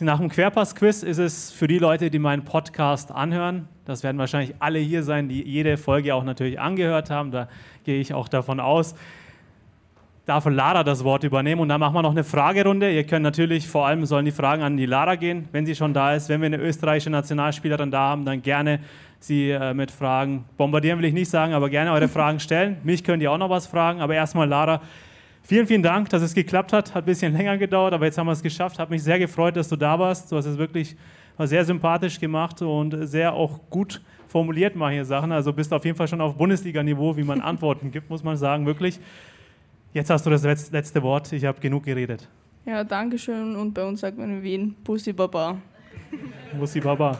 [0.00, 4.56] nach dem Querpass-Quiz ist es für die Leute, die meinen Podcast anhören, das werden wahrscheinlich
[4.58, 7.48] alle hier sein, die jede Folge auch natürlich angehört haben, da
[7.84, 8.96] gehe ich auch davon aus,
[10.26, 12.92] darf Lara das Wort übernehmen und dann machen wir noch eine Fragerunde.
[12.92, 15.94] Ihr könnt natürlich, vor allem sollen die Fragen an die Lara gehen, wenn sie schon
[15.94, 16.28] da ist.
[16.28, 18.80] Wenn wir eine österreichische Nationalspielerin da haben, dann gerne
[19.20, 22.78] sie äh, mit Fragen bombardieren, will ich nicht sagen, aber gerne eure Fragen stellen.
[22.82, 24.82] Mich könnt ihr auch noch was fragen, aber erstmal Lara.
[25.44, 26.92] Vielen, vielen Dank, dass es geklappt hat.
[26.92, 28.80] Hat ein bisschen länger gedauert, aber jetzt haben wir es geschafft.
[28.80, 30.32] Hat mich sehr gefreut, dass du da warst.
[30.32, 30.96] Du hast es wirklich
[31.38, 35.30] sehr sympathisch gemacht und sehr auch gut formuliert mal hier Sachen.
[35.30, 38.66] Also bist auf jeden Fall schon auf Bundesliga-Niveau, wie man Antworten gibt, muss man sagen,
[38.66, 38.98] wirklich.
[39.96, 41.32] Jetzt hast du das letzte Wort.
[41.32, 42.28] Ich habe genug geredet.
[42.66, 43.56] Ja, danke schön.
[43.56, 45.56] Und bei uns sagt man in Wien Bussi Baba.
[46.58, 47.18] Bussi Baba.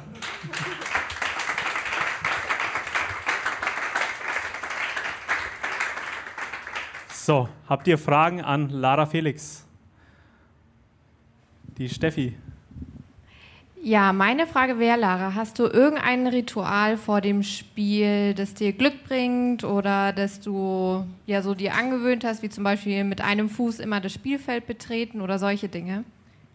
[7.15, 9.67] So, habt ihr Fragen an Lara Felix?
[11.79, 12.37] Die Steffi.
[13.87, 19.05] Ja, meine Frage wäre, Lara, hast du irgendein Ritual vor dem Spiel, das dir Glück
[19.05, 23.79] bringt oder das du ja so dir angewöhnt hast, wie zum Beispiel mit einem Fuß
[23.79, 26.03] immer das Spielfeld betreten oder solche Dinge?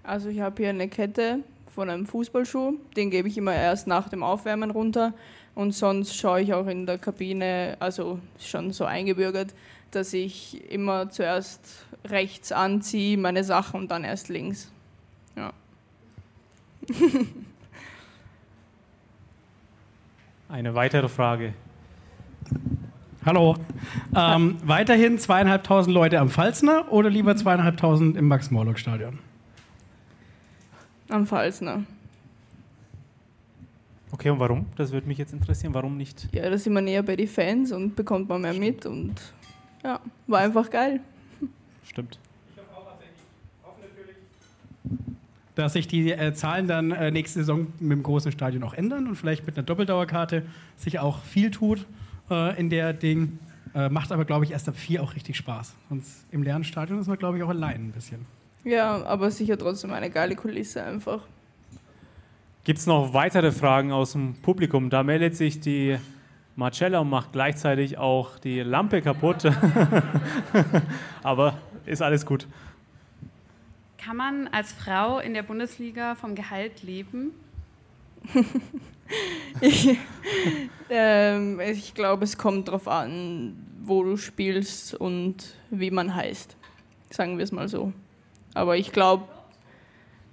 [0.04, 1.40] Also ich habe hier eine Kette
[1.74, 5.14] von einem Fußballschuh, den gebe ich immer erst nach dem Aufwärmen runter
[5.56, 9.54] und sonst schaue ich auch in der Kabine, also schon so eingebürgert,
[9.92, 14.70] dass ich immer zuerst rechts anziehe, meine Sachen und dann erst links.
[15.38, 15.54] Ja.
[20.50, 21.54] Eine weitere Frage.
[23.24, 23.56] Hallo.
[24.16, 29.20] Ähm, weiterhin zweieinhalbtausend Leute am Pfalzner oder lieber zweieinhalbtausend im Max-Morlock-Stadion?
[31.10, 31.84] Am Pfalzner.
[34.12, 34.66] Okay, und warum?
[34.76, 35.74] Das würde mich jetzt interessieren.
[35.74, 36.28] Warum nicht?
[36.34, 39.14] Ja, da sind wir näher bei den Fans und bekommt man mehr mit und
[39.84, 41.00] ja, war einfach geil.
[41.84, 42.20] Stimmt.
[45.56, 49.08] Dass sich die äh, Zahlen dann äh, nächste Saison mit dem großen Stadion auch ändern
[49.08, 50.44] und vielleicht mit einer Doppeldauerkarte
[50.78, 51.86] sich auch viel tut
[52.30, 53.40] äh, in der Ding.
[53.74, 55.76] Äh, macht aber, glaube ich, erst ab vier auch richtig Spaß.
[55.90, 58.26] Sonst im leeren Stadion ist man, glaube ich, auch allein ein bisschen.
[58.64, 61.22] Ja, aber sicher trotzdem eine geile Kulisse einfach.
[62.64, 64.90] Gibt es noch weitere Fragen aus dem Publikum?
[64.92, 65.98] Da meldet sich die
[66.56, 69.46] Marcella und macht gleichzeitig auch die Lampe kaputt.
[71.24, 72.48] Aber ist alles gut.
[74.04, 77.34] Kann man als Frau in der Bundesliga vom Gehalt leben?
[79.62, 79.96] ich,
[80.90, 86.58] ähm, ich glaube, es kommt darauf an, wo du spielst und wie man heißt.
[87.12, 87.94] Sagen wir es mal so.
[88.56, 89.26] Aber ich glaube,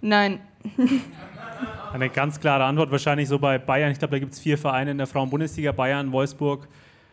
[0.00, 0.40] nein.
[1.92, 3.90] Eine ganz klare Antwort wahrscheinlich so bei Bayern.
[3.90, 6.68] Ich glaube, da gibt es vier Vereine in der Frauen-Bundesliga: Bayern, Wolfsburg,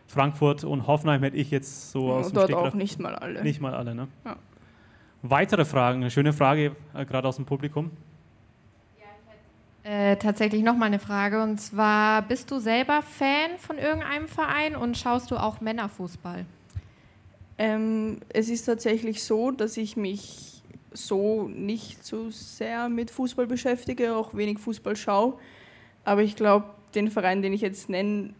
[0.06, 1.22] Frankfurt und Hoffenheim.
[1.22, 3.42] Hätte ich jetzt so ja, aus dem Dort Stegreif- auch nicht mal alle.
[3.42, 4.08] Nicht mal alle, ne?
[4.24, 4.36] Ja.
[5.30, 6.00] Weitere Fragen?
[6.00, 7.90] Eine schöne Frage, äh, gerade aus dem Publikum.
[9.82, 14.98] Äh, tatsächlich nochmal eine Frage und zwar, bist du selber Fan von irgendeinem Verein und
[14.98, 16.44] schaust du auch Männerfußball?
[17.56, 24.16] Ähm, es ist tatsächlich so, dass ich mich so nicht so sehr mit Fußball beschäftige,
[24.16, 25.34] auch wenig Fußball schaue.
[26.04, 28.34] Aber ich glaube, den Verein, den ich jetzt nennen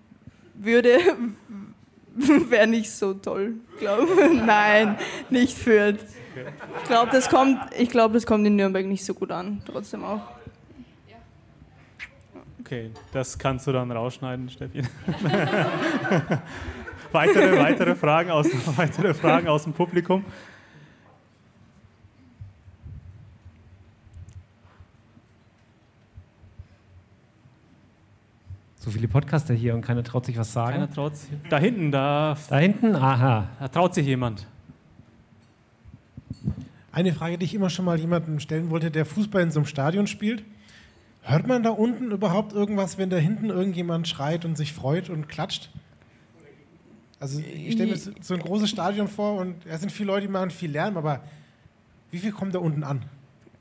[0.54, 0.98] würde,
[2.16, 3.54] wäre nicht so toll.
[3.78, 4.08] Glaub.
[4.32, 4.98] Nein,
[5.30, 6.00] nicht Fürth.
[6.36, 6.48] Okay.
[6.82, 7.58] Ich glaube, das, kommt,
[7.88, 10.20] glaub, das kommt in Nürnberg nicht so gut an, trotzdem auch.
[12.60, 14.82] Okay, das kannst du dann rausschneiden, Steffi.
[17.12, 20.26] weitere, weitere, Fragen aus, weitere Fragen aus dem Publikum?
[28.76, 30.72] So viele Podcaster hier und keiner traut sich was sagen.
[30.74, 31.30] Keiner traut sich.
[31.48, 32.36] Da hinten, da.
[32.50, 33.48] Da hinten, aha.
[33.58, 34.46] Da traut sich jemand.
[36.96, 39.66] Eine Frage, die ich immer schon mal jemandem stellen wollte, der Fußball in so einem
[39.66, 40.42] Stadion spielt.
[41.20, 45.28] Hört man da unten überhaupt irgendwas, wenn da hinten irgendjemand schreit und sich freut und
[45.28, 45.68] klatscht?
[47.20, 50.32] Also ich stelle mir so ein großes Stadion vor und es sind viele Leute, die
[50.32, 51.20] machen viel Lärm, aber
[52.12, 53.02] wie viel kommt da unten an?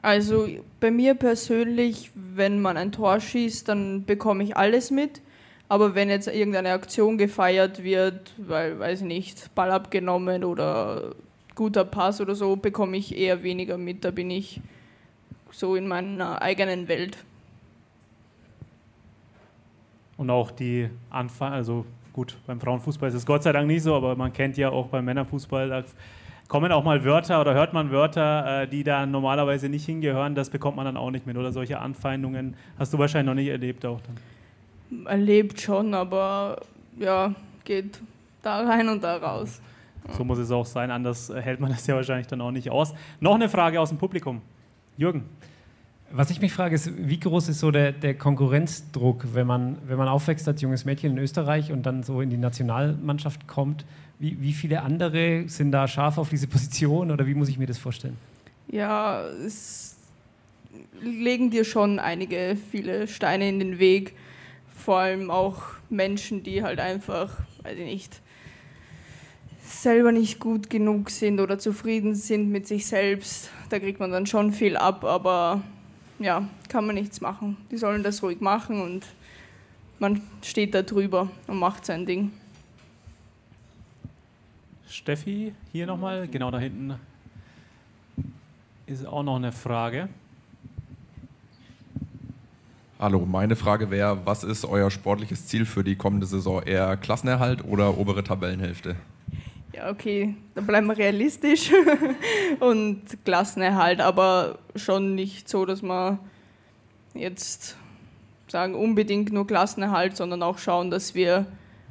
[0.01, 0.47] Also
[0.79, 5.19] bei mir persönlich, wenn man ein Tor schießt, dann bekomme ich alles mit.
[5.67, 11.15] Aber wenn jetzt irgendeine Aktion gefeiert wird, weil, weiß ich nicht, Ball abgenommen oder
[11.55, 14.03] guter Pass oder so, bekomme ich eher weniger mit.
[14.05, 14.61] Da bin ich
[15.51, 17.17] so in meiner eigenen Welt.
[20.17, 23.95] Und auch die Anfang, also gut, beim Frauenfußball ist es Gott sei Dank nicht so,
[23.95, 25.83] aber man kennt ja auch beim Männerfußball, da
[26.47, 30.49] kommen auch mal Wörter oder hört man Wörter, äh, die da normalerweise nicht hingehören, das
[30.49, 31.35] bekommt man dann auch nicht mit.
[31.37, 35.05] Oder solche Anfeindungen hast du wahrscheinlich noch nicht erlebt auch dann.
[35.07, 36.61] Erlebt schon, aber
[36.97, 37.33] ja,
[37.63, 37.99] geht
[38.41, 39.61] da rein und da raus.
[40.17, 42.93] So muss es auch sein, anders hält man das ja wahrscheinlich dann auch nicht aus.
[43.19, 44.41] Noch eine Frage aus dem Publikum.
[44.97, 45.23] Jürgen.
[46.11, 49.97] Was ich mich frage, ist, wie groß ist so der, der, Konkurrenzdruck, wenn man, wenn
[49.97, 53.85] man aufwächst als junges Mädchen in Österreich und dann so in die Nationalmannschaft kommt?
[54.19, 57.65] Wie, wie viele andere sind da scharf auf diese Position oder wie muss ich mir
[57.65, 58.15] das vorstellen?
[58.71, 59.97] Ja, es
[61.01, 64.13] legen dir schon einige, viele Steine in den Weg.
[64.73, 68.21] Vor allem auch Menschen, die halt einfach, weiß ich nicht,
[69.65, 73.49] selber nicht gut genug sind oder zufrieden sind mit sich selbst.
[73.69, 75.61] Da kriegt man dann schon viel ab, aber
[76.19, 77.57] ja, kann man nichts machen.
[77.71, 79.05] Die sollen das ruhig machen und
[79.99, 82.31] man steht da drüber und macht sein Ding.
[84.87, 86.95] Steffi, hier nochmal, genau da hinten
[88.87, 90.09] ist auch noch eine Frage.
[92.99, 96.63] Hallo, meine Frage wäre, was ist euer sportliches Ziel für die kommende Saison?
[96.63, 98.95] Eher Klassenerhalt oder obere Tabellenhälfte?
[99.75, 101.69] Ja, okay, dann bleiben wir realistisch
[102.59, 106.19] und Klassenerhalt, aber schon nicht so, dass wir
[107.13, 107.75] jetzt
[108.47, 111.45] sagen, unbedingt nur Klassenerhalt, sondern auch schauen, dass wir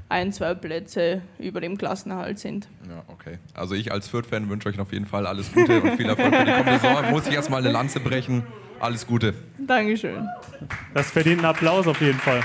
[0.09, 2.69] ein, zwei Plätze über dem Klassenerhalt sind.
[2.89, 3.39] Ja, okay.
[3.53, 6.45] Also ich als Fürth-Fan wünsche euch auf jeden Fall alles Gute und viel Erfolg für
[6.45, 7.11] die kommende Saison.
[7.11, 8.45] Muss ich erstmal eine Lanze brechen.
[8.81, 9.35] Alles Gute.
[9.59, 10.27] Dankeschön.
[10.95, 12.43] Das verdient einen Applaus auf jeden Fall.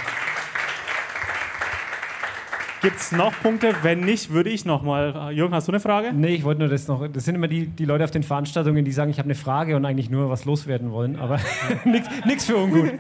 [2.82, 3.76] Gibt es noch Punkte?
[3.82, 5.34] Wenn nicht, würde ich noch mal.
[5.34, 6.14] Jürgen, hast du eine Frage?
[6.14, 7.06] Nee, ich wollte nur das noch.
[7.08, 9.76] Das sind immer die, die Leute auf den Veranstaltungen, die sagen, ich habe eine Frage
[9.76, 11.18] und eigentlich nur was loswerden wollen.
[11.18, 11.40] Aber
[12.26, 12.92] nichts für ungut.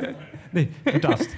[0.51, 1.29] Nee, du darfst.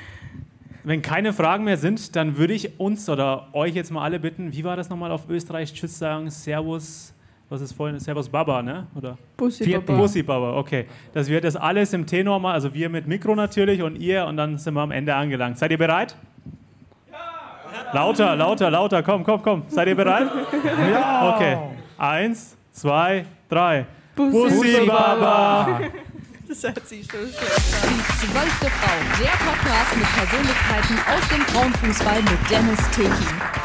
[0.83, 4.51] Wenn keine Fragen mehr sind, dann würde ich uns oder euch jetzt mal alle bitten,
[4.53, 5.71] wie war das nochmal auf Österreich?
[5.73, 7.13] Tschüss sagen, Servus,
[7.49, 7.99] was ist vorhin?
[7.99, 8.87] Servus Baba, ne?
[8.95, 9.17] Oder?
[9.37, 9.97] Bussi Baba.
[9.97, 10.87] Bussi Baba, okay.
[11.13, 14.37] Dass wir das alles im Tenor mal, also wir mit Mikro natürlich und ihr und
[14.37, 15.59] dann sind wir am Ende angelangt.
[15.59, 16.15] Seid ihr bereit?
[17.93, 19.63] Lauter, lauter, lauter, komm, komm, komm.
[19.67, 20.27] Seid ihr bereit?
[20.91, 21.35] Ja.
[21.35, 21.57] Okay.
[21.97, 23.85] Eins, zwei, drei.
[24.15, 25.79] Bussi, Bussi Baba.
[26.47, 27.89] Das hört sich schon schlecht an.
[27.89, 33.60] Die zwölfte Frau, der Podcast mit Persönlichkeiten aus dem Frauenfußball mit Dennis Tekin.